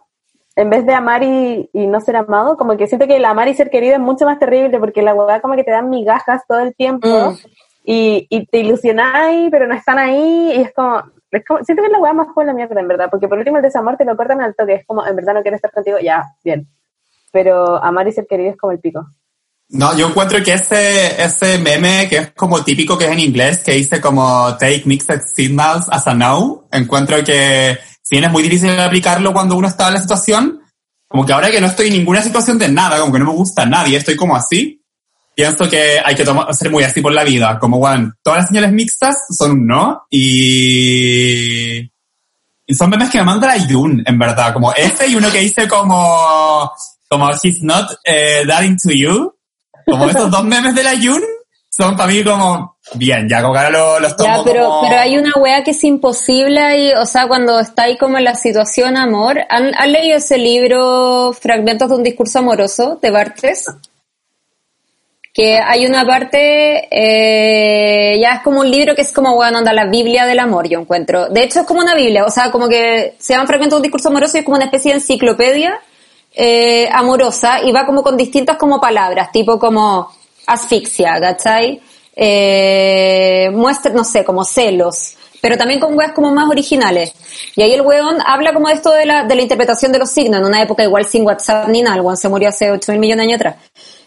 [0.56, 3.48] en vez de amar y, y no ser amado, como que siento que el amar
[3.48, 6.42] y ser querido es mucho más terrible, porque la weá como que te dan migajas
[6.48, 7.38] todo el tiempo, Mm.
[7.86, 11.88] y, y te ilusionáis, pero no están ahí, y es como, es como- siento que
[11.88, 14.06] es la weá más joven la mierda, en verdad, porque por último el desamor te
[14.06, 16.68] lo cortan al toque, es como, en verdad no quiero estar contigo, ya, bien.
[17.32, 19.06] Pero amar y ser querido es como el pico.
[19.70, 23.64] No, yo encuentro que ese, ese meme que es como típico que es en inglés,
[23.64, 27.78] que dice como take mixed signals as a no, encuentro que
[28.12, 30.62] bien es muy difícil aplicarlo cuando uno está en la situación,
[31.08, 33.32] como que ahora que no estoy en ninguna situación de nada, como que no me
[33.32, 34.84] gusta a nadie, estoy como así,
[35.34, 38.74] pienso que hay que ser muy así por la vida, como bueno, todas las señales
[38.74, 44.54] mixtas son un no y, y son memes que me manda la Yun, en verdad,
[44.54, 46.70] como ese y uno que dice como,
[47.10, 49.34] como he's not eh, that into you,
[49.86, 51.22] como esos dos memes de la Yun
[51.70, 54.82] son para mí como bien, ya como que ahora lo- los tomo Ya, pero, como-
[54.82, 58.24] pero hay una wea que es imposible y, o sea, cuando está ahí como en
[58.26, 63.66] la situación amor, ¿han, han leído ese libro Fragmentos de un discurso amoroso de Bartes?
[65.34, 69.72] Que hay una parte, eh, ya es como un libro que es como, bueno, anda,
[69.72, 71.30] la Biblia del amor, yo encuentro.
[71.30, 73.84] De hecho, es como una Biblia, o sea, como que se llama Fragmentos de un
[73.84, 75.80] discurso amoroso y es como una especie de enciclopedia
[76.34, 80.10] eh, amorosa y va como con distintas como palabras, tipo como
[80.48, 81.82] asfixia, ¿cachai?
[82.16, 87.14] Eh, muestra, no sé, como celos, pero también con weas como más originales.
[87.56, 90.10] Y ahí el weón habla como de esto de la, de la interpretación de los
[90.10, 92.92] signos, en una época igual sin WhatsApp ni nada, el weón se murió hace 8
[92.94, 93.56] mil millones de años atrás.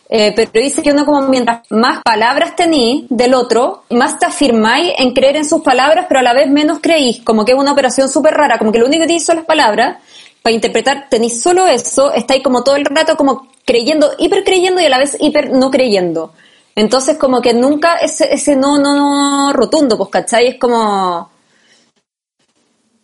[0.09, 4.93] Eh, pero dice que uno como mientras más palabras tenís del otro, más te afirmáis
[4.99, 7.73] en creer en sus palabras, pero a la vez menos creís, como que es una
[7.73, 9.97] operación súper rara, como que lo único que tenéis son las palabras,
[10.43, 14.85] para interpretar tenéis solo eso, estáis como todo el rato como creyendo, hiper creyendo y
[14.85, 16.33] a la vez hiper no creyendo.
[16.77, 20.49] Entonces como que nunca ese, ese no, no, no rotundo, pues, ¿cachai?
[20.49, 21.31] Es como,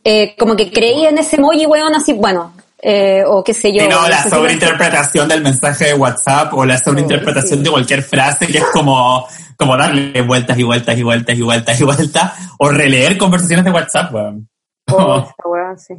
[0.03, 2.53] eh, como que creí en ese emoji, weón, así, bueno,
[2.83, 3.83] eh, o qué sé yo.
[3.83, 8.59] Sí, no, la sobreinterpretación del mensaje de WhatsApp o la sobreinterpretación de cualquier frase que
[8.59, 13.19] es como, como darle vueltas y vueltas y vueltas y vueltas y vueltas o releer
[13.19, 14.49] conversaciones de WhatsApp, weón.
[15.77, 15.95] Sí.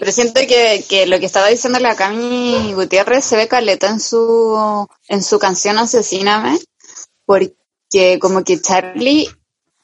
[0.00, 4.00] Pero siento que, que lo que estaba diciendo la Cami Gutiérrez se ve caleta en
[4.00, 6.58] su, en su canción Asesíname,
[7.26, 9.28] porque como que Charlie,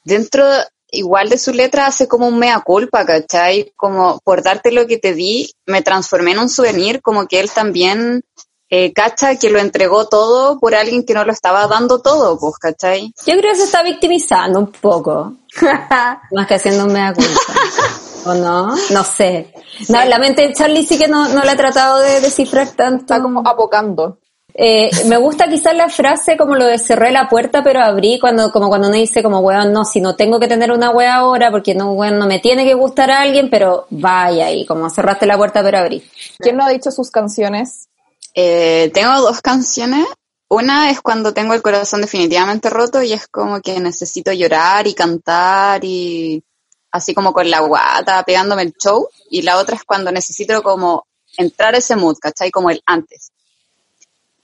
[0.04, 0.44] dentro
[0.90, 3.72] igual de su letra, hace como un mea culpa, ¿cachai?
[3.76, 7.50] Como por darte lo que te di, me transformé en un souvenir, como que él
[7.50, 8.24] también
[8.70, 12.54] eh, cacha que lo entregó todo por alguien que no lo estaba dando todo, pues,
[12.56, 13.12] ¿cachai?
[13.26, 15.34] Yo creo que se está victimizando un poco.
[16.32, 17.30] Más que haciendo un mea culpa.
[18.24, 18.74] ¿O no?
[18.90, 19.52] No sé.
[19.88, 23.02] No, la mente de Charlie sí que no, no la ha tratado de descifrar tanto.
[23.02, 24.18] Está como apocando.
[24.54, 28.50] Eh, me gusta quizás la frase como lo de cerré la puerta pero abrí cuando
[28.50, 31.52] como cuando uno dice como weón no si no tengo que tener una wea ahora
[31.52, 35.26] porque no weón no me tiene que gustar a alguien pero vaya y como cerraste
[35.26, 36.02] la puerta pero abrí
[36.40, 37.88] ¿Quién no ha dicho sus canciones?
[38.34, 40.06] Eh, tengo dos canciones.
[40.48, 44.94] Una es cuando tengo el corazón definitivamente roto y es como que necesito llorar y
[44.94, 46.42] cantar y
[46.90, 49.08] así como con la guata pegándome el show.
[49.30, 52.50] Y la otra es cuando necesito como entrar a ese mood, ¿cachai?
[52.50, 53.32] Como el antes.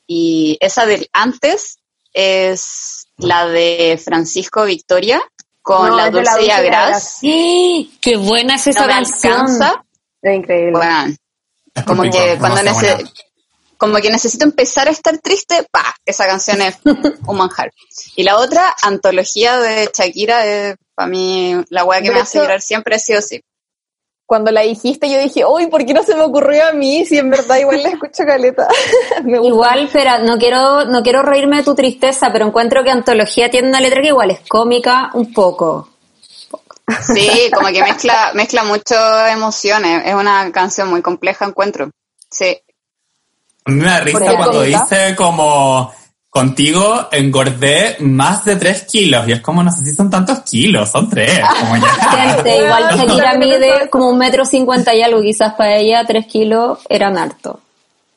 [0.07, 1.79] Y esa del antes
[2.13, 5.21] es la de Francisco Victoria
[5.63, 7.19] con No, la la Dulce y Dulce y Agraz.
[8.01, 9.85] qué buena es esa No me canción alcanza.
[10.23, 10.73] Es increíble.
[10.73, 11.17] Bueno,
[11.87, 13.11] como que cuando nece-.
[13.79, 16.77] Como que necesito empezar a estar triste, pa, esa canción es
[17.27, 17.71] un manjar.
[18.17, 22.39] Y la otra, antología de Shakira, es para mí la weá que De me hace
[22.39, 23.41] hecho- llorar siempre, sí o sí.
[24.27, 27.05] cuando la dijiste yo dije, uy, ¿por qué no se me ocurrió a mí?
[27.05, 28.67] Si en verdad igual la escucho caleta.
[29.25, 29.49] Me gusta.
[29.55, 33.69] Igual, espera, no quiero, no quiero reírme de tu tristeza, pero encuentro que Antología tiene
[33.69, 35.91] una letra que igual es cómica un poco.
[37.15, 40.03] Sí, como que mezcla, mezcla muchas emociones.
[40.07, 41.91] Es una canción muy compleja, encuentro.
[42.31, 42.59] Sí.
[43.65, 45.93] A mí me da risa ¿Por qué cuando dice como
[46.29, 50.91] contigo engordé más de tres kilos y es como no sé si son tantos kilos,
[50.91, 51.87] son tres, como ya.
[52.35, 56.81] Gente, igual Shakira mide como un metro cincuenta y algo, quizás para ella tres kilos
[56.89, 57.61] eran harto.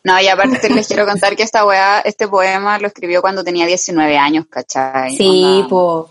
[0.03, 3.65] No, y aparte les quiero contar que esta weá, este poema lo escribió cuando tenía
[3.65, 5.15] 19 años, ¿cachai?
[5.15, 6.09] Sí, Onda- po.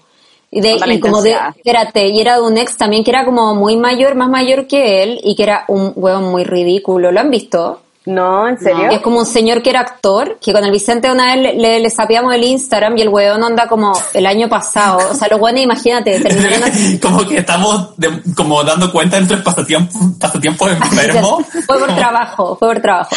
[0.51, 3.55] Y, de, y como de, espérate, y era de un ex también que era como
[3.55, 7.11] muy mayor, más mayor que él, y que era un hueón muy ridículo.
[7.11, 7.83] ¿Lo han visto?
[8.07, 8.89] No, ¿en serio?
[8.91, 11.81] Es como un señor que era actor, que con el Vicente una vez le, le,
[11.81, 14.99] le sapeamos el Instagram y el hueón anda como el año pasado.
[15.11, 16.71] O sea, los hueones, imagínate, terminaron
[17.03, 21.45] como que estamos de- como dando cuenta de nuestros pasatiempos, pasatiempos enfermos.
[21.67, 23.11] Fue por trabajo, fue por trabajo.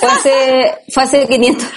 [0.00, 1.68] Fue hace, fue hace 500,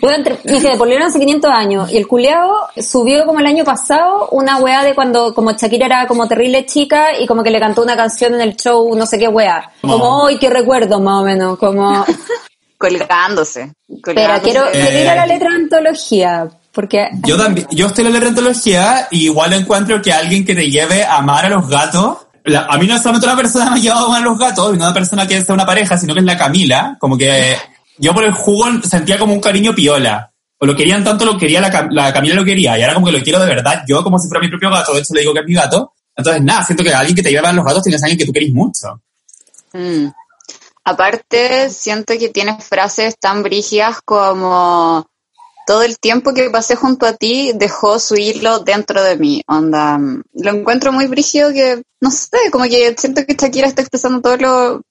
[0.00, 1.92] bueno, entre, dije, volvieron hace 500 años.
[1.92, 6.06] Y el culiao subió como el año pasado una weá de cuando como Shakira era
[6.06, 9.18] como terrible chica y como que le cantó una canción en el show, no sé
[9.18, 9.70] qué weá.
[9.80, 11.81] Como, hoy qué recuerdo más o menos, como,
[12.78, 13.72] Colgándose.
[13.88, 14.00] espera,
[14.40, 14.42] colgándose.
[14.42, 15.28] quiero, quiero ir a la Eh.
[15.28, 16.48] letra de antología.
[16.72, 20.70] Porque, Yo también, yo estoy en la rentología y igual encuentro que alguien que te
[20.70, 23.82] lleve a amar a los gatos, la- a mí no solamente una persona me ha
[23.82, 26.14] llevado a amar a los gatos, y no una persona que sea una pareja, sino
[26.14, 27.56] que es la Camila, como que
[27.98, 30.30] yo por el jugo sentía como un cariño piola.
[30.58, 33.06] O lo querían tanto, lo quería la, Cam- la Camila lo quería, y ahora como
[33.06, 35.20] que lo quiero de verdad, yo como si fuera mi propio gato, de hecho le
[35.20, 35.92] digo que es mi gato.
[36.16, 38.24] Entonces, nada, siento que alguien que te lleve a los gatos tienes a alguien que
[38.26, 39.00] tú querís mucho.
[39.74, 40.06] Mm.
[40.84, 45.06] Aparte, siento que tienes frases tan brígidas como
[45.66, 49.42] todo el tiempo que pasé junto a ti dejó su hilo dentro de mí.
[49.46, 54.20] Onda, lo encuentro muy brígido que, no sé, como que siento que Shakira está expresando
[54.20, 54.82] todo lo,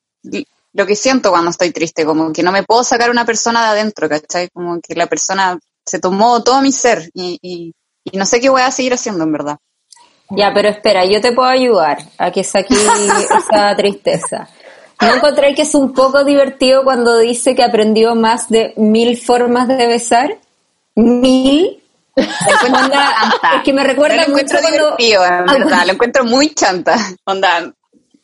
[0.74, 3.80] lo que siento cuando estoy triste, como que no me puedo sacar una persona de
[3.80, 4.50] adentro, ¿cachai?
[4.50, 7.74] Como que la persona se tomó todo mi ser y, y,
[8.06, 9.58] y no sé qué voy a seguir haciendo en verdad.
[10.30, 12.76] ya, pero espera, yo te puedo ayudar a que saque
[13.50, 14.48] esa tristeza.
[15.02, 19.68] ¿No encontráis que es un poco divertido cuando dice que aprendió más de mil formas
[19.68, 20.38] de besar?
[20.96, 21.82] ¿Mil?
[22.16, 23.10] Onda,
[23.58, 24.96] es que me recuerda lo mucho cuando...
[25.00, 26.96] en verdad, lo encuentro muy chanta.
[27.26, 27.74] Onda,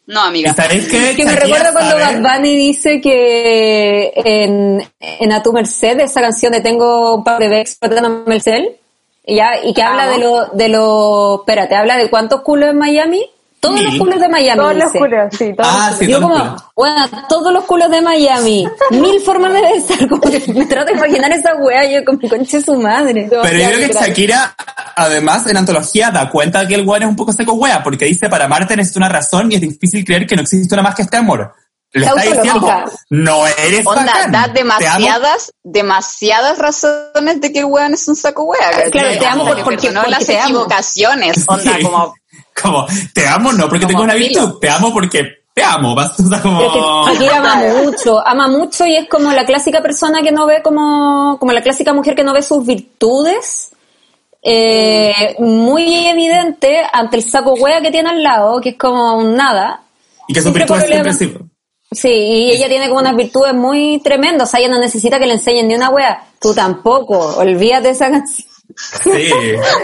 [0.07, 0.51] no, amiga.
[0.51, 1.15] ¿Y sabéis qué?
[1.15, 6.53] Que me recuerda cuando Bad Bunny dice que en, en A Tu Merced, esa canción
[6.53, 8.77] de Tengo un par de veces tratándome el cel,
[9.25, 12.77] y, ya, y que habla de lo, de lo, espérate, habla de cuántos culos en
[12.77, 13.29] Miami,
[13.67, 14.57] todos los culos de Miami.
[14.59, 16.63] Todos los culos, sí, todos Ah, los sí, Yo como, culos.
[16.75, 20.97] bueno, todos los culos de Miami, mil formas de besar, como que me trato de
[20.97, 23.27] imaginar esa wea, yo como conche su madre.
[23.29, 24.55] Pero yo creo que Shakira,
[24.95, 28.29] además, en antología da cuenta que el weón es un poco seco wea, porque dice,
[28.29, 31.01] para amarte necesito una razón y es difícil creer que no existe una más que
[31.03, 31.53] este amor.
[31.93, 32.69] Le está diciendo,
[33.11, 34.73] no eres Onda, bacán, da te amo".
[34.77, 38.89] demasiadas, demasiadas razones de que el weón es un saco wea.
[38.91, 40.45] Claro, te amo porque- porque las te amo.
[40.49, 41.83] equivocaciones, onda, Sí.
[41.83, 42.13] como,
[42.61, 45.95] Como, te amo no porque Como tengo una virtud, te amo porque te amo.
[45.95, 46.59] Vas, o sea, como...
[46.59, 50.31] Pero es que Shakira ama mucho, ama mucho y es como la clásica persona que
[50.31, 53.71] no ve como, como la clásica mujer que no ve sus virtudes,
[54.41, 59.35] eh, muy evidente ante el saco hueá que tiene al lado, que es como un
[59.35, 59.81] nada.
[60.27, 61.33] y que siempre virtudes siempre sí.
[61.89, 65.25] Sí, y ella tiene como unas virtudes muy tremendas, o sea, ella no necesita que
[65.25, 68.47] le enseñen ni una wea, tú tampoco, olvídate de esa canción.
[68.75, 69.31] Sí.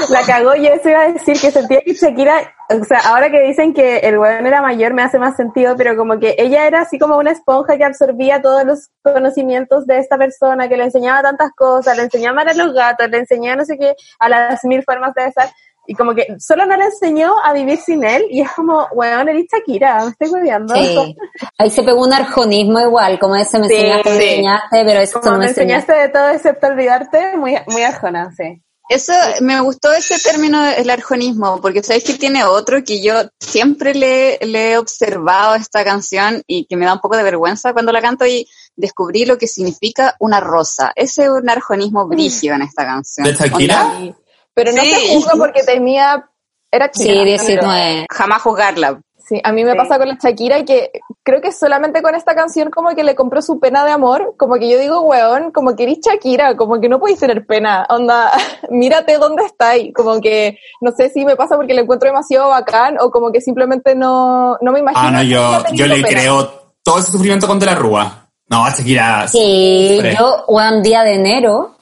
[0.09, 3.41] La cagó, yo eso iba a decir que sentía que Shakira, o sea, ahora que
[3.41, 6.81] dicen que el weón era mayor me hace más sentido, pero como que ella era
[6.81, 11.21] así como una esponja que absorbía todos los conocimientos de esta persona, que le enseñaba
[11.21, 14.29] tantas cosas, le enseñaba a amar a los gatos, le enseñaba no sé qué, a
[14.29, 15.49] las mil formas de besar,
[15.85, 19.27] y como que solo no le enseñó a vivir sin él, y es como, weón,
[19.27, 20.73] eres Shakira, me estoy hueveando.
[20.75, 21.15] Sí.
[21.57, 24.23] Ahí se pegó un arjonismo igual, como ese me Sí, enseñaste, me sí.
[24.29, 25.91] enseñaste, pero eso Como no me me enseñaste.
[25.91, 28.61] enseñaste de todo excepto olvidarte, muy, muy arjona, sí.
[28.89, 33.93] Eso, me gustó ese término, el arjonismo, porque sabéis que tiene otro que yo siempre
[33.95, 37.91] le, le he observado esta canción y que me da un poco de vergüenza cuando
[37.91, 40.91] la canto y descubrí lo que significa una rosa.
[40.95, 43.25] Ese es un arjonismo brígido en esta canción.
[43.25, 44.13] ¿De Shakira?
[44.53, 44.91] Pero no Sí.
[44.91, 46.29] se juzga porque tenía...
[46.69, 47.23] Era Sí, chica.
[47.23, 48.07] 19.
[48.09, 48.99] Jamás juzgarla.
[49.25, 49.77] Sí, a mí me Sí.
[49.77, 50.91] pasa con la Shakira que
[51.23, 54.55] creo que solamente con esta canción como que le compró su pena de amor, como
[54.55, 58.31] que yo digo, weón, como que eres Shakira, como que no podéis tener pena, onda,
[58.69, 62.97] mírate dónde estáis, como que no sé si me pasa porque le encuentro demasiado bacán
[62.99, 65.07] o como que simplemente no, no me imagino.
[65.07, 66.07] Ah, no, yo, yo le pena.
[66.09, 66.51] creo
[66.83, 68.27] todo ese sufrimiento con De la Rúa.
[68.49, 69.27] No, Shakira.
[69.29, 71.75] Sí, yo, un día de enero,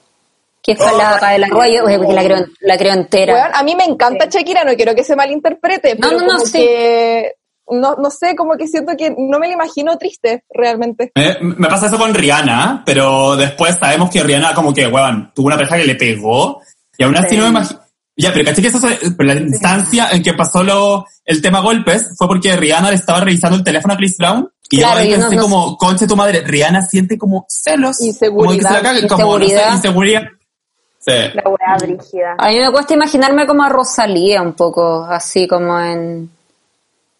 [0.63, 3.51] que fue la para de la Rúa, yo porque la creo, la creo entera.
[3.53, 6.45] A mí me encanta Shakira, no quiero que se malinterprete, No, pero no, no, como
[6.45, 6.51] sí.
[6.53, 7.33] que
[7.69, 11.11] no, no sé, como que siento que no me la imagino triste, realmente.
[11.15, 15.47] Me, me pasa eso con Rihanna, pero después sabemos que Rihanna como que, weón, tuvo
[15.47, 16.61] una pareja que le pegó
[16.97, 17.79] y aún así no me imagino...
[18.17, 18.79] Ya, pero caché que eso
[19.19, 23.57] la instancia en que pasó lo, el tema golpes fue porque Rihanna le estaba revisando
[23.57, 26.81] el teléfono a Chris Brown y Claro, yo pensé no- como, conche tu madre, Rihanna
[26.83, 27.97] siente como celos.
[28.19, 30.23] Como que se la como, no sé, Inseguridad.
[31.01, 31.13] Sí.
[31.33, 32.35] La weá brígida.
[32.37, 36.29] A mí me cuesta imaginarme como a Rosalía un poco, así como en,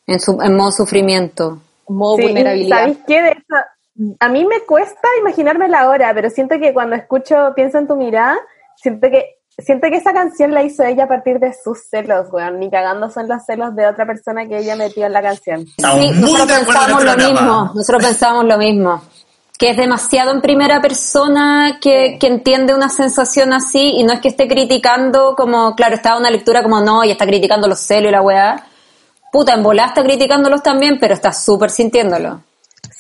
[0.06, 1.60] en, su, en modo sufrimiento.
[1.88, 3.22] Modo Sí, y ¿Sabéis qué?
[3.24, 7.80] De eso, a mí me cuesta imaginarme la hora, pero siento que cuando escucho Pienso
[7.80, 8.38] en tu mirada,
[8.76, 12.60] siento que siento que esa canción la hizo ella a partir de sus celos, weón.
[12.60, 15.66] Ni cagando son los celos de otra persona que ella metió en la canción.
[15.66, 19.02] Sí, nosotros pensábamos lo mismo, nosotros pensábamos lo mismo.
[19.62, 24.20] Que es demasiado en primera persona que, que entiende una sensación así y no es
[24.20, 28.10] que esté criticando como, claro, estaba una lectura como no, y está criticando los celos
[28.10, 28.66] y la weá.
[29.32, 32.42] Puta, en volá está criticándolos también, pero está súper sintiéndolo.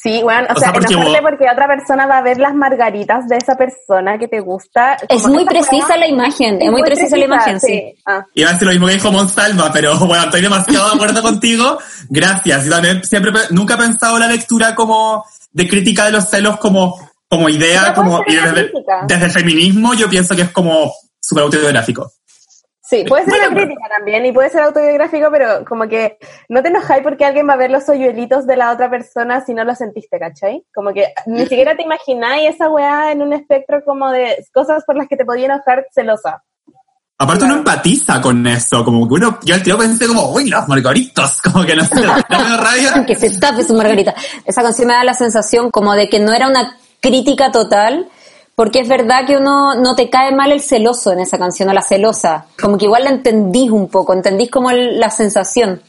[0.02, 2.39] Sí, bueno, o, O sea, sea, porque enojarte vos- porque otra persona va a ver
[2.39, 4.97] las margaritas de esa persona que te gusta.
[5.08, 7.93] Es muy precisa la imagen, es muy precisa la imagen, sí.
[8.06, 8.26] Ah.
[8.34, 11.78] Iba a decir lo mismo que dijo Monsalva, pero bueno, estoy demasiado de acuerdo contigo.
[12.10, 12.66] Gracias.
[12.66, 16.58] Yo también siempre, pe- nunca he pensado la lectura como de crítica de los celos
[16.58, 16.97] como,
[17.28, 18.36] como idea, como, y
[19.08, 22.12] desde el feminismo yo pienso que es como súper autobiográfico.
[22.92, 26.18] Sí, puede ser una crítica también y puede ser autobiográfico, pero como que
[26.50, 29.54] no te enojáis porque alguien va a ver los hoyuelitos de la otra persona si
[29.54, 30.66] no lo sentiste, ¿cachai?
[30.76, 34.98] Como que ni siquiera te imagináis esa weá en un espectro como de cosas por
[34.98, 36.44] las que te podía enojar celosa.
[37.18, 40.68] Aparte uno empatiza con eso, como que uno, yo al tío pensé como, uy, los
[40.68, 43.06] margaritos, como que no sé, rabia.
[43.08, 44.14] que se tape su margarita.
[44.44, 48.10] Esa canción me da la sensación como de que no era una crítica total,
[48.56, 51.74] porque es verdad que uno no te cae mal el celoso en esa canción, o
[51.74, 52.45] la celosa.
[52.62, 55.82] Como que igual la entendís un poco, entendís como el- la sensación.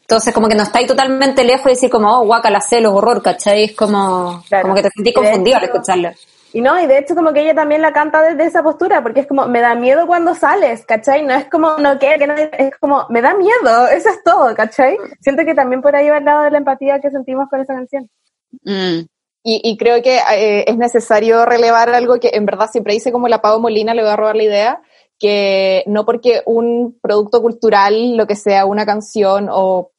[0.00, 3.22] Entonces, como que no estáis totalmente lejos de decir como, oh, guaca, la celos, horror,
[3.22, 3.64] ¿cachai?
[3.64, 6.14] Es como, como que te sentís confundido al escucharla.
[6.54, 9.20] Y no, y de hecho como que ella también la canta desde esa postura, porque
[9.20, 11.22] es como, me da miedo cuando sales, ¿cachai?
[11.22, 14.54] No es como, no quiero que nadie, es como, me da miedo, eso es todo,
[14.54, 14.96] ¿cachai?
[15.20, 17.74] Siento que también por ahí va el lado de la empatía que sentimos con esa
[17.74, 18.08] canción.
[19.44, 23.28] Y, y creo que eh, es necesario relevar algo que en verdad siempre dice como
[23.28, 24.82] la Pau Molina, le voy a robar la idea,
[25.18, 29.90] que no porque un producto cultural, lo que sea una canción o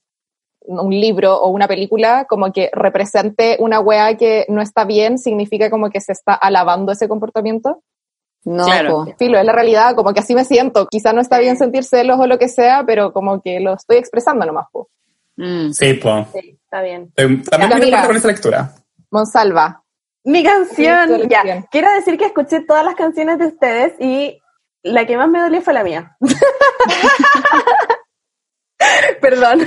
[0.62, 5.70] un libro o una película, como que represente una wea que no está bien, significa
[5.70, 7.82] como que se está alabando ese comportamiento.
[8.46, 9.06] No, Claro.
[9.06, 9.14] po.
[9.18, 10.88] Filo, es la realidad, como que así me siento.
[10.88, 13.98] Quizá no está bien sentir celos o lo que sea, pero como que lo estoy
[13.98, 14.68] expresando nomás.
[14.72, 14.90] Po.
[15.38, 16.28] Sí, pues.
[16.34, 17.12] Sí, está bien.
[17.16, 17.98] También Ya, me Camila.
[17.98, 18.74] acuerdo con esa lectura.
[19.12, 19.84] Monsalva.
[20.24, 21.66] Mi canción, ya.
[21.72, 24.40] Quiero decir que escuché todas las canciones de ustedes y
[24.84, 26.18] la que más me dolió fue la mía.
[29.22, 29.62] Perdón.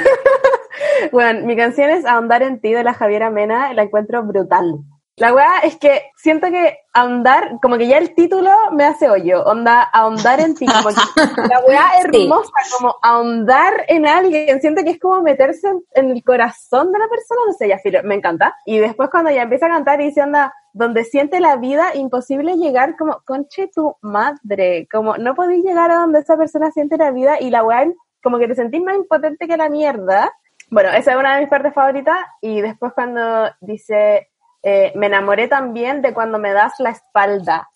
[1.12, 4.78] bueno, mi canción es Ahondar en ti de la Javiera Mena, la encuentro brutal.
[5.16, 9.44] La weá es que siento que ahondar, como que ya el título me hace hoyo,
[9.44, 10.94] onda, ahondar en ti, como que
[11.48, 16.24] la weá hermosa, como ahondar en alguien, siento que es como meterse en, en el
[16.24, 18.56] corazón de la persona, no sé, ya me encanta.
[18.64, 22.56] Y después cuando ya empieza a cantar y dice, onda, donde siente la vida, imposible
[22.56, 27.10] llegar como, conche tu madre, como no podéis llegar a donde esa persona siente la
[27.10, 27.86] vida y la weá,
[28.22, 30.32] como que te sentís más impotente que la mierda.
[30.70, 32.16] Bueno, esa es una de mis partes favoritas.
[32.40, 34.32] Y después cuando dice,
[34.62, 37.68] eh, me enamoré también de cuando me das la espalda.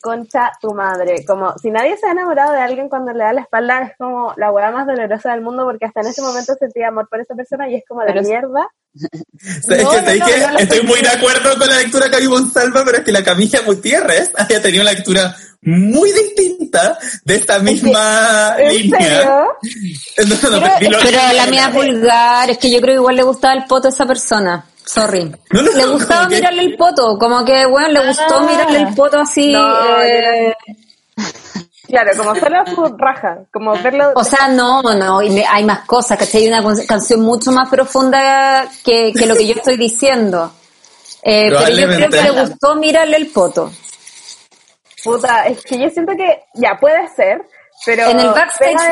[0.00, 1.24] Concha tu madre.
[1.24, 4.34] Como si nadie se ha enamorado de alguien cuando le da la espalda, es como
[4.36, 7.36] la weá más dolorosa del mundo porque hasta en ese momento sentía amor por esa
[7.36, 8.68] persona y es como es- mierda.
[9.42, 10.38] Es que, ¿sabes no, qué?
[10.38, 13.12] no la estoy muy de acuerdo con la lectura que hay Monsalva, pero es que
[13.12, 18.98] la Camila Gutiérrez había tenido una lectura muy distinta de esta misma ¿En línea.
[19.00, 19.46] serio?
[20.16, 20.98] Entonces, no, Pero,
[21.34, 23.90] la mía es vulgar, es que yo creo que igual le gustaba el poto a
[23.90, 24.64] esa persona.
[24.84, 25.24] Sorry.
[25.50, 28.46] No, no, le gustaba que- mirarle el poto, como que, bueno, le gustó Ah.
[28.48, 29.52] mirarle el poto así.
[29.52, 30.54] No, eh,
[31.88, 34.12] Claro, como solo su raja, como verlo.
[34.14, 36.46] O sea, no, no, y me- hay más cosas, ¿cachai?
[36.46, 40.50] Hay una canción mucho más profunda que, que lo que yo estoy diciendo.
[41.22, 43.70] Eh, pero yo creo que le gustó mirarle el poto.
[45.04, 47.42] Puta, es que yo siento que ya puede ser,
[47.84, 48.08] pero.
[48.08, 48.90] En el backstage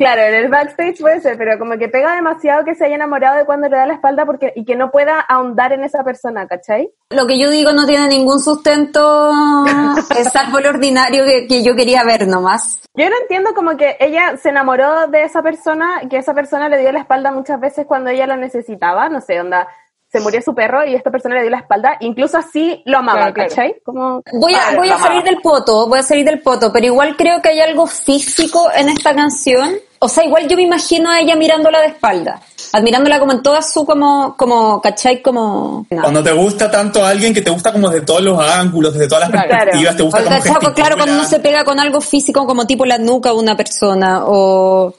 [0.00, 3.36] Claro, en el backstage puede ser, pero como que pega demasiado que se haya enamorado
[3.36, 6.48] de cuando le da la espalda porque y que no pueda ahondar en esa persona,
[6.48, 6.90] ¿cachai?
[7.10, 9.30] Lo que yo digo no tiene ningún sustento,
[10.32, 12.80] salvo lo ordinario que, que yo quería ver nomás.
[12.94, 16.78] Yo no entiendo como que ella se enamoró de esa persona, que esa persona le
[16.78, 19.68] dio la espalda muchas veces cuando ella lo necesitaba, no sé, onda,
[20.10, 23.18] se murió su perro y esta persona le dio la espalda, incluso así lo amaba,
[23.18, 23.48] Claro, claro.
[23.50, 23.76] ¿cachai?
[23.84, 27.16] Como, Voy a, voy a salir del poto, voy a salir del poto, pero igual
[27.18, 29.68] creo que hay algo físico en esta canción.
[30.02, 32.40] O sea, igual yo me imagino a ella mirándola de espalda.
[32.72, 35.20] admirándola como en toda su como, como, ¿cachai?
[35.20, 35.84] Como...
[35.90, 39.08] Cuando te gusta tanto a alguien que te gusta como desde todos los ángulos, desde
[39.08, 39.48] todas las Claro.
[39.48, 40.74] perspectivas, te gusta O, como ¿cachai?
[40.74, 44.22] Claro, cuando uno se pega con algo físico como tipo la nuca de una persona
[44.24, 44.94] o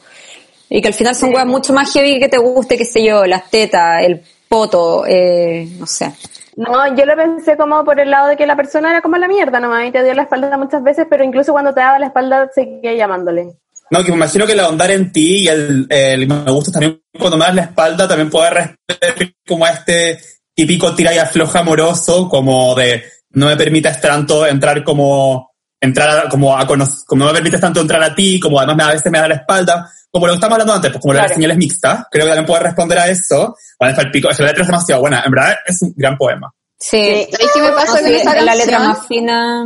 [0.70, 3.26] y que al final son weas mucho más heavy que te guste, qué sé yo,
[3.26, 6.14] las tetas, el poto, eh, no sé.
[6.56, 9.28] No, yo lo pensé como por el lado de que la persona era como la
[9.28, 12.08] mierda nomás y te dio la espalda muchas veces, pero incluso cuando te daba la
[12.08, 13.54] espalda seguía llamándole.
[13.92, 17.02] No, que me imagino que el ahondar en ti y el, el me gusta también
[17.20, 20.20] cuando me das la espalda también puede responder como a este
[20.56, 26.30] típico tira y afloja amoroso, como de no me permitas tanto entrar como entrar a-
[26.30, 28.94] como a conocer, como no me permites tanto entrar a ti, como además me- a
[28.94, 31.36] veces me da la espalda, como lo que estamos hablando antes, pues como las Claro.
[31.36, 33.56] señales mixtas, creo que también puede responder a eso.
[33.80, 36.52] Vale, el pico, la letra es demasiado buena, en verdad es un gran poema.
[36.80, 37.28] Sí.
[37.32, 39.66] ¿Sabéis qué me pasa No, con sí, esa es la letra más fina.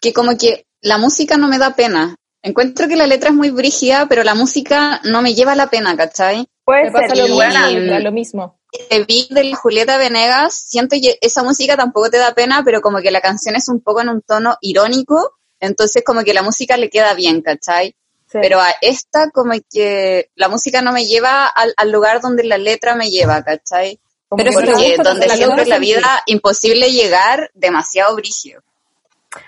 [0.00, 2.14] que como que la música no me da pena.
[2.42, 5.96] Encuentro que la letra es muy brígida, pero la música no me lleva la pena,
[5.96, 6.46] ¿cachai?
[6.64, 8.60] Puede Me pasa ser, lo, y- mismo, lo mismo.
[8.88, 12.80] El beat de la Julieta Venegas, siento que esa música tampoco te da pena, pero
[12.80, 16.42] como que la canción es un poco en un tono irónico, entonces como que la
[16.42, 17.94] música le queda bien, ¿cachai?
[18.32, 22.58] Pero a esta como que la música no me lleva al, al lugar donde la
[22.58, 23.98] letra me lleva, ¿cachai?
[24.28, 28.62] Como Pero que gusta, donde la siempre la vida imposible llegar, demasiado brígido.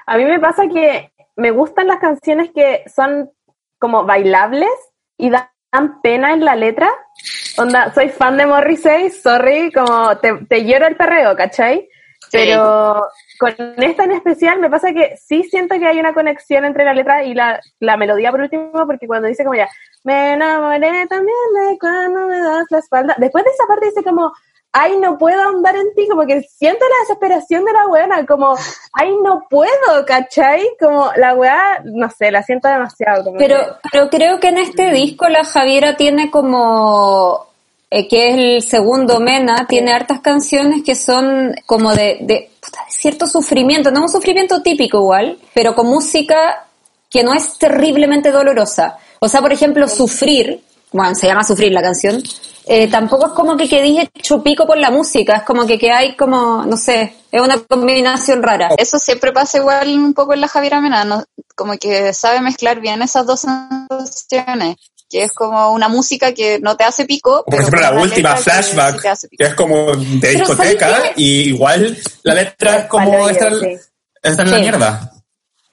[0.07, 3.31] A mí me pasa que me gustan las canciones que son
[3.79, 4.71] como bailables
[5.17, 6.91] y dan pena en la letra.
[7.59, 11.89] Onda, soy fan de Morrissey, sorry, como te, te lloro el perreo, ¿cachai?
[12.31, 13.09] Pero
[13.39, 16.95] con esta en especial me pasa que sí siento que hay una conexión entre la
[16.95, 19.69] letra y la, la melodía por último, porque cuando dice como ya,
[20.05, 23.15] me enamoré también de cuando me das la espalda.
[23.19, 24.33] Después de esa parte dice como,
[24.73, 28.57] ay, no puedo andar en ti, como que siento la desesperación de la buena, como,
[28.95, 30.67] ay, no puedo, ¿cachai?
[30.81, 33.25] Como la weá, no sé, la siento demasiado.
[33.25, 37.47] Como Pero, que- pero creo que en este disco la Javiera tiene como,
[37.91, 42.81] eh, que es el segundo Mena, tiene hartas canciones que son como de, de, puta,
[42.87, 46.65] de cierto sufrimiento, no un sufrimiento típico igual, pero con música
[47.11, 48.97] que no es terriblemente dolorosa.
[49.21, 50.63] O sea, por ejemplo, Sufrir,
[50.93, 52.23] bueno, se llama Sufrir la canción,
[52.67, 55.91] eh, tampoco es como que quedís hecho pico por la música, es como que, que
[55.91, 58.71] hay como, no sé, es una combinación rara.
[58.77, 61.25] Eso siempre pasa igual un poco en la Javiera Mena, ¿no?
[61.55, 64.77] como que sabe mezclar bien esas dos sensaciones,
[65.09, 67.45] que es como una música que no te hace pico.
[67.45, 71.13] Por pero ejemplo, la última, letra que Flashback, sí que es como de discoteca, ¿sabes
[71.17, 73.77] y igual la letra es como esta, sí.
[74.23, 74.61] esta la Sí.
[74.63, 75.13] mierda.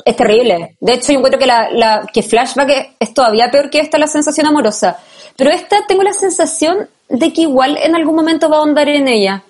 [0.06, 0.76] Es terrible.
[0.80, 4.08] De hecho, yo encuentro que, la, la, que Flashback es, todavía peor que esta, la
[4.08, 4.97] sensación amorosa.
[5.38, 9.08] Pero esta tengo la sensación de que igual en algún momento va a ahondar en
[9.08, 9.43] ella.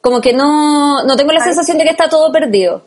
[0.00, 2.82] Como que no, no tengo la sensación de que está todo perdido.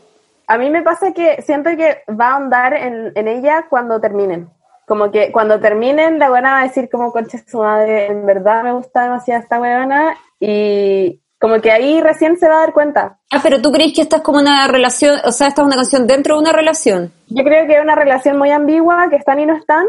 [0.48, 4.50] A mí me pasa que siento que va a andar en, en ella cuando terminen.
[4.86, 8.64] Como que cuando terminen, la buena va a decir como, concha su madre, en verdad
[8.64, 13.20] me gusta demasiado esta buena y como que ahí recién se va a dar cuenta.
[13.30, 15.76] Ah, pero tú crees que esta es como una relación, o sea, esta es una
[15.76, 17.14] canción dentro de una relación.
[17.28, 19.86] Yo creo que es una relación muy ambigua, que están y no están,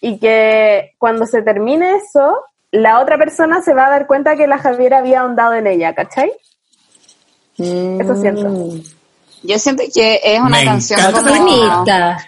[0.00, 2.36] y que cuando se termine eso,
[2.70, 5.92] la otra persona se va a dar cuenta que la Javiera había ahondado en ella,
[5.92, 6.30] ¿cachai?
[7.58, 8.48] Eso siento.
[8.48, 8.82] Mm.
[9.42, 11.36] Yo siento que es una Me canción como...
[11.36, 12.18] Bonita.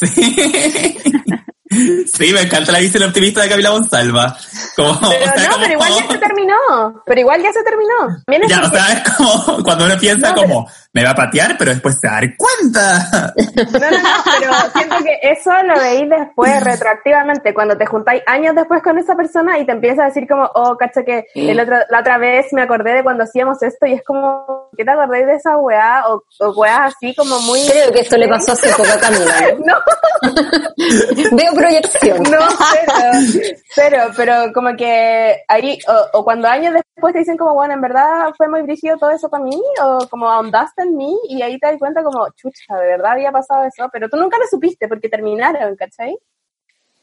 [0.00, 0.98] Sí.
[2.12, 4.36] Sí, me encanta la visión optimista de Camila Monsalva.
[4.76, 7.02] Como, Pero o sea, no, como- pero igual ya se terminó.
[7.06, 8.22] Pero igual ya se terminó.
[8.26, 11.14] También es Ya, o sea, es como cuando uno piensa No, como, me va a
[11.14, 13.32] patear, pero después se va a dar cuenta.
[13.56, 18.56] No, no, no, pero siento que eso lo veis después, retroactivamente, cuando te juntáis años
[18.56, 21.76] después con esa persona y te empieza a decir como, oh, cacha que el otro,
[21.90, 25.26] la otra vez me acordé de cuando hacíamos esto y es como, ¿qué te acordé
[25.26, 26.04] de esa weá?
[26.08, 27.60] O, o weás así como muy...
[27.68, 29.34] Creo que esto le pasó hace poco a Camila.
[29.64, 29.74] ¿no?
[31.36, 32.22] Veo proyección.
[32.24, 37.54] no, cero, cero, pero como que ahí, o, o cuando años después te dicen como,
[37.54, 41.18] bueno, en verdad fue muy brígido todo eso para mí, o como ahondaste en mí,
[41.28, 44.38] y ahí te das cuenta como, chucha, de verdad había pasado eso, pero tú nunca
[44.38, 46.16] lo supiste porque terminaron, ¿cachai?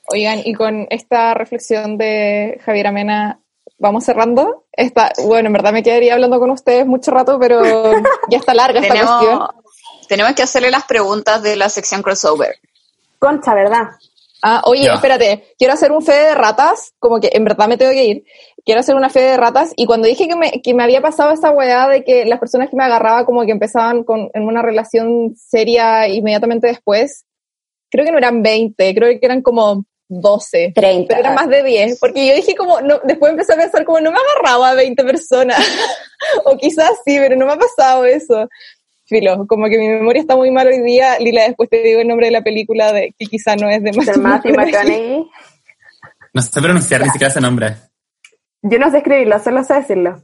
[0.10, 3.40] Oigan, y con esta reflexión de Javier Amena,
[3.78, 4.66] vamos cerrando.
[4.72, 7.62] Esta, bueno, en verdad me quedaría hablando con ustedes mucho rato, pero
[8.30, 9.20] ya está larga esta cuestión.
[9.20, 12.56] Tenemos, tenemos que hacerle las preguntas de la sección crossover.
[13.20, 13.90] Concha, ¿verdad?
[14.43, 14.93] Ah, oye, Ya.
[14.95, 18.23] espérate, quiero hacer un fe de ratas, como que en verdad me tengo que ir.
[18.64, 21.31] Quiero hacer una fe de ratas y cuando dije que me, que me había pasado
[21.31, 24.61] esa weá de que las personas que me agarraba como que empezaban con, en una
[24.61, 27.26] relación seria inmediatamente después,
[27.89, 30.72] creo que no eran 20, creo que eran como 12.
[30.76, 31.07] 30.
[31.07, 33.99] Pero eran más de 10, porque yo dije como, no, después empecé a pensar como
[33.99, 35.57] no me agarraba a 20 personas,
[36.45, 38.47] o quizás sí, pero no me ha pasado eso.
[39.08, 42.08] Filo, como que mi memoria está muy mal hoy día, Lila, después te digo el
[42.08, 45.30] nombre de la película de que quizá no es de Matthew McConaughey.
[46.34, 47.76] No sé pronunciar ni siquiera ese nombre.
[48.62, 50.22] Yo no sé escribirlo, solo sé decirlo.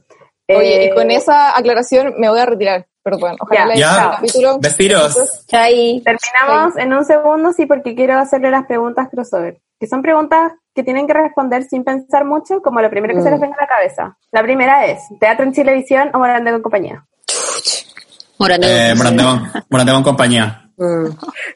[0.48, 2.86] Oye, Eh, y con esa aclaración me voy a retirar.
[3.02, 4.04] Perdón, ojalá Ya.
[4.04, 4.58] el capítulo.
[5.46, 6.02] Chai.
[6.04, 10.82] Terminamos en un segundo, sí, porque quiero hacerle las preguntas crossover, que son preguntas que
[10.82, 13.66] tienen que responder sin pensar mucho, como lo primero que se les venga a la
[13.68, 14.18] cabeza.
[14.32, 17.06] La primera es, ¿teatro en Chilevisión o Morandé con compañía?
[18.38, 18.90] Morandé.
[18.90, 18.94] Eh,
[19.68, 20.60] Morandé compañía.
[20.76, 21.06] Mm.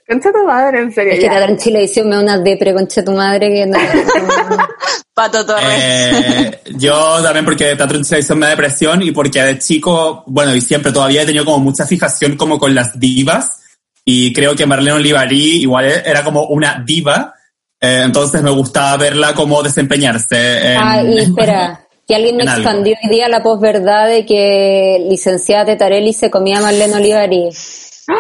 [0.08, 1.12] Concha tu madre, en serio.
[1.12, 1.28] Es que.
[1.28, 3.78] Teatro en Chilevisión me da una depre, concha tu madre, que no.
[5.14, 5.64] Pato Torres.
[5.68, 10.60] Eh, yo también porque teatro televisión me da depresión y porque de chico, bueno, y
[10.60, 13.62] siempre todavía he tenido como mucha fijación como con las divas
[14.04, 17.34] y creo que Marlene Olivarí igual era como una diva,
[17.80, 20.72] eh, entonces me gustaba verla como desempeñarse.
[20.72, 22.62] En, Ah, y espera, que alguien me en algo.
[22.62, 27.50] expandió hoy día la posverdad de que licenciada Tetarelli se comía Marlene Olivari.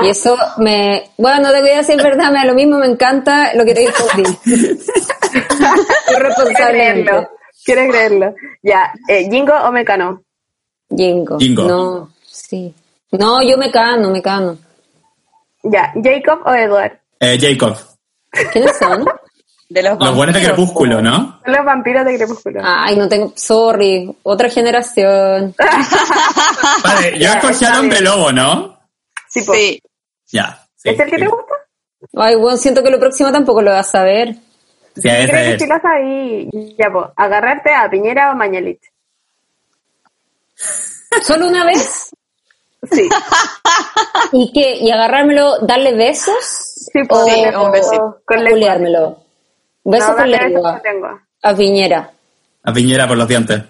[0.02, 2.84] Y eso me, bueno, no te voy a decir verdad, me da lo mismo, me
[2.84, 4.24] encanta lo que te dijo Di.
[7.64, 8.34] Quiero creerlo.
[8.62, 10.22] Ya, eh, ¿Jingo o Mecano?
[10.94, 11.38] Jingo.
[11.38, 11.62] Jingo.
[11.64, 12.74] No, sí.
[13.12, 14.58] No, yo me cano, me cano.
[15.62, 16.98] Ya, ¿Jacob o Edward?
[17.20, 17.76] Eh, Jacob,
[18.52, 19.06] ¿Quiénes son?
[19.70, 20.42] De los los buenos de.
[20.44, 21.40] Crepúsculo, ¿no?
[21.44, 22.60] Son los vampiros de Crepúsculo.
[22.64, 25.54] Ay, no tengo, sorry, otra generación.
[26.84, 28.78] Vale, yo escogí al hombre lobo, ¿no?
[29.28, 29.52] Sí, po.
[29.52, 29.80] Sí.
[30.32, 30.66] Ya.
[30.74, 31.22] Sí, ¿Es el que sí.
[31.22, 31.54] te gusta?
[32.16, 34.34] Ay, bueno, siento que lo próximo tampoco lo vas a ver.
[34.96, 36.48] Sí, ese Creo que sí lo sabí.
[36.78, 38.80] Ya, pues, agarrarte a Piñera o Mañalich.
[41.22, 42.10] ¿Solo una vez?
[42.90, 43.08] Sí,
[44.32, 44.76] ¿Y qué?
[44.76, 46.34] ¿Y agarrármelo, darle besos?
[46.92, 48.20] sí, pues, O- dale, un besito.
[48.24, 48.44] con
[49.90, 50.80] Besos No, con lengua.
[50.84, 51.22] lengua.
[51.42, 52.10] A Piñera.
[52.64, 53.62] A Piñera por los dientes.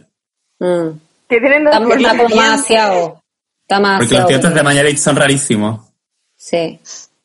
[0.58, 0.88] Mm.
[1.28, 2.28] Que tienen los Está, está dientes.
[2.28, 3.22] demasiado.
[3.62, 5.80] Está Porque los dientes de Mañalich son rarísimos.
[6.36, 6.80] Sí.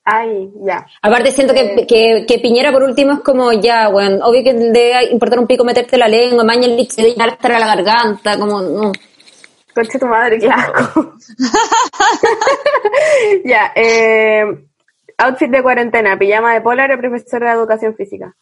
[0.05, 0.85] Ay, ya.
[1.01, 5.05] Aparte siento que, que, que Piñera por último es como ya, bueno, obvio que debe
[5.11, 8.91] importar un pico meterte la lengua, Mañalich debe llegar hasta la garganta, como no.
[9.73, 11.13] Concha tu madre, qué asco.
[13.45, 14.43] ya, eh,
[15.17, 18.35] outfit de cuarentena, pijama de polar o profesora de educación física.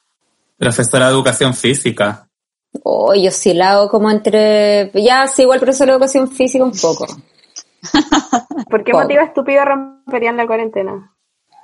[0.62, 2.28] Profesora de educación física.
[2.84, 6.72] Oh, yo sí la hago como entre, ya, sí, igual profesor de educación física un
[6.72, 7.08] poco.
[8.70, 9.04] ¿Por qué Poco.
[9.04, 11.12] motivo estúpido romperían la cuarentena?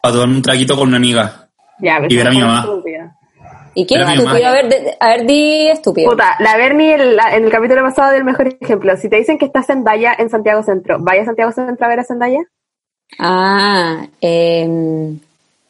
[0.02, 1.48] Para tomar un traguito con una amiga.
[1.80, 2.60] Ya, Y ver a mi mamá.
[2.62, 3.16] estúpida.
[3.76, 4.48] ¿Y Pero mi estúpido?
[4.48, 6.10] A ver, de- a ver, di estúpido.
[6.10, 8.98] Puta, la Bernie en, la- en el capítulo pasado del mejor ejemplo.
[8.98, 11.90] Si te dicen que estás en Daya en Santiago Centro, ¿vaya a Santiago Centro a
[11.90, 12.40] ver a Zendaya?
[13.20, 14.68] Ah, eh,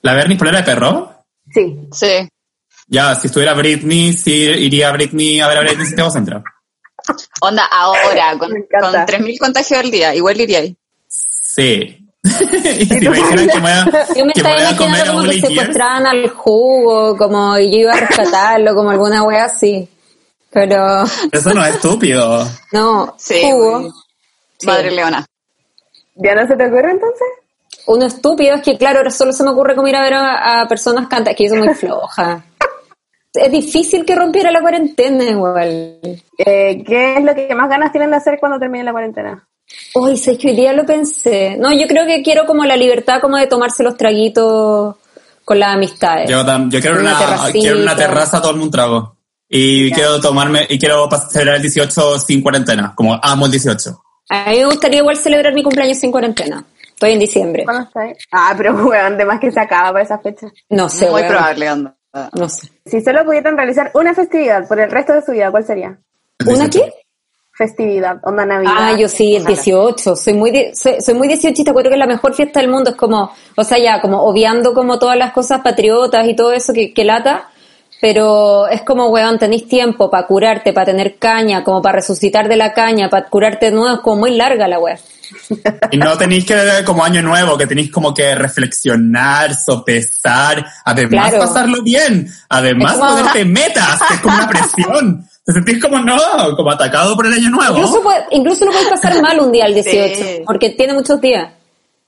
[0.02, 1.12] ¿La Bernie polera de perro?
[1.52, 1.78] Sí.
[1.92, 2.30] Sí.
[2.88, 6.44] Ya, si estuviera Britney, sí iría a Britney a ver a Britney en Santiago Centro.
[7.42, 10.78] Onda, ahora, con, con 3.000 contagios al día, igual iría ahí.
[11.08, 12.04] Sí.
[12.24, 15.12] y si me dijeran que me voy a, yo me que me a comer imaginando
[15.12, 19.46] a como que secuestraban al jugo, como y yo iba a rescatarlo, como alguna wea
[19.46, 19.88] así.
[20.50, 22.48] Pero, eso no es estúpido.
[22.72, 23.94] no, Sí, jugo.
[24.58, 24.66] Sí.
[24.66, 25.26] Madre Leona.
[26.16, 27.28] ¿Ya no se te ocurre entonces?
[27.86, 30.62] Uno estúpido es que, claro, ahora solo se me ocurre como ir a ver a,
[30.62, 32.44] a personas cantar, que yo soy muy floja.
[33.38, 36.00] Es difícil que rompiera la cuarentena igual.
[36.38, 39.48] Eh, ¿Qué es lo que más ganas tienen de hacer cuando termine la cuarentena?
[39.96, 41.58] Uy, sé que hoy día lo pensé.
[41.58, 44.96] No, yo creo que quiero como la libertad como de tomarse los traguitos
[45.44, 46.30] con las amistades.
[46.30, 47.18] Yo, yo quiero, Una
[47.52, 49.16] quiero una terraza todo un trago.
[49.50, 54.02] Y quiero tomarme, y quiero celebrar el 18 sin cuarentena, como amo el 18.
[54.30, 56.66] A mí me gustaría igual celebrar mi cumpleaños sin cuarentena.
[56.90, 57.64] Estoy en diciembre.
[57.64, 58.14] ¿Cuándo está ahí?
[58.32, 60.48] Ah, pero weón, de más que se acaba para esa fecha.
[60.70, 61.28] No sé, Muy weón.
[61.28, 61.96] probable.
[62.38, 62.70] No sé.
[62.86, 65.98] Si solo pudieran realizar una festividad por el resto de su vida, ¿cuál sería?
[66.46, 66.80] ¿Una 18.
[66.80, 66.94] qué?
[67.52, 68.72] Festividad, onda Navidad.
[68.76, 70.16] Ah, yo sí, el 18.
[70.16, 72.92] Soy muy, soy, soy muy 18 creo que es la mejor fiesta del mundo.
[72.92, 76.72] Es como, o sea, ya, como obviando como todas las cosas patriotas y todo eso
[76.72, 77.50] que, que lata.
[78.00, 82.56] Pero es como, weón, tenéis tiempo para curarte, para tener caña, como para resucitar de
[82.56, 83.96] la caña, para curarte de nuevo.
[83.96, 85.00] Es como muy larga la weá.
[85.92, 86.56] Y no tenéis que
[86.86, 91.46] como año nuevo, que tenéis como que reflexionar, sopesar, además Claro.
[91.46, 95.28] pasarlo bien, además como- ponerte metas, que es como una presión.
[95.46, 96.18] Te sentís como no,
[96.58, 97.78] como atacado por el año nuevo.
[97.78, 100.44] Incluso, puede- incluso lo puedes pasar mal un día al 18, Sí.
[100.46, 101.50] porque tiene muchos días.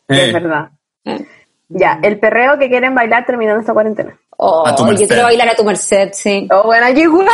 [0.09, 0.69] Sí, Eh, es verdad.
[1.05, 1.25] Eh.
[1.69, 4.17] Ya, el perreo que quieren bailar terminando esta cuarentena.
[4.41, 6.47] Oh, A tu yo quiero bailar a tu merced, sí.
[6.51, 7.27] Oh, bueno, aquí igual.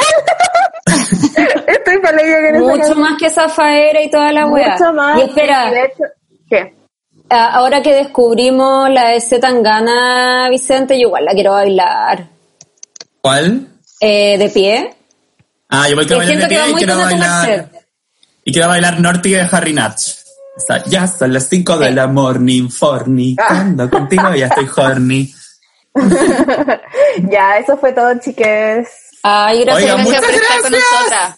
[1.67, 4.73] Estoy para que no Mucho más que Zafaera y toda la weá.
[4.73, 5.17] Mucho más.
[5.19, 6.03] Y espera, de hecho,
[6.49, 6.75] ¿qué?
[7.29, 12.27] ahora que descubrimos la de Z Tangana, Vicente, yo igual la quiero bailar.
[13.21, 13.67] ¿Cuál?
[13.99, 14.95] Eh, de pie.
[15.69, 17.69] Ah, yo voy a Que bailar siento de pie y muy quiero bailar,
[18.43, 20.11] y quiero bailar Norty de Harry Natch.
[20.57, 23.45] O sea, ya son las 5 de la morning, forny, Ah.
[23.47, 25.33] cuando contigo ya estoy horny.
[27.31, 29.04] Ya, eso fue todo, chiques.
[29.27, 29.91] Ay, gracias.
[29.91, 31.37] Oiga, Gracias por estar con nosotras.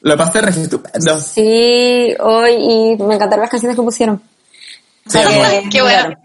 [0.00, 1.18] Lo pasé re estupendo.
[1.18, 4.22] Sí, hoy y me encantaron las canciones que pusieron.
[5.06, 5.18] Sí,
[5.70, 6.02] Qué bueno.
[6.02, 6.18] claro.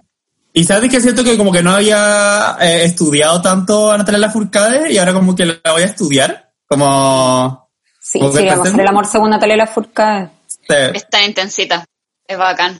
[0.53, 4.93] Y sabes que siento que como que no había eh, estudiado tanto a Natalia Lafourcade
[4.93, 6.51] y ahora como que la voy a estudiar.
[6.65, 7.69] Como...
[7.99, 10.29] Sí, como sí, vamos a hacer el amor según Natalia Lafourcade.
[10.47, 10.75] Sí.
[10.93, 11.83] Es tan intensita.
[12.25, 12.79] Es bacán.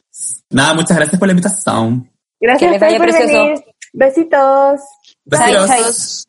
[0.50, 2.10] Nada, muchas gracias por la invitación.
[2.40, 3.44] Gracias Que les vaya Tay, por precioso.
[3.44, 3.66] venir.
[3.92, 4.82] Besitos.
[5.26, 6.26] Besitos.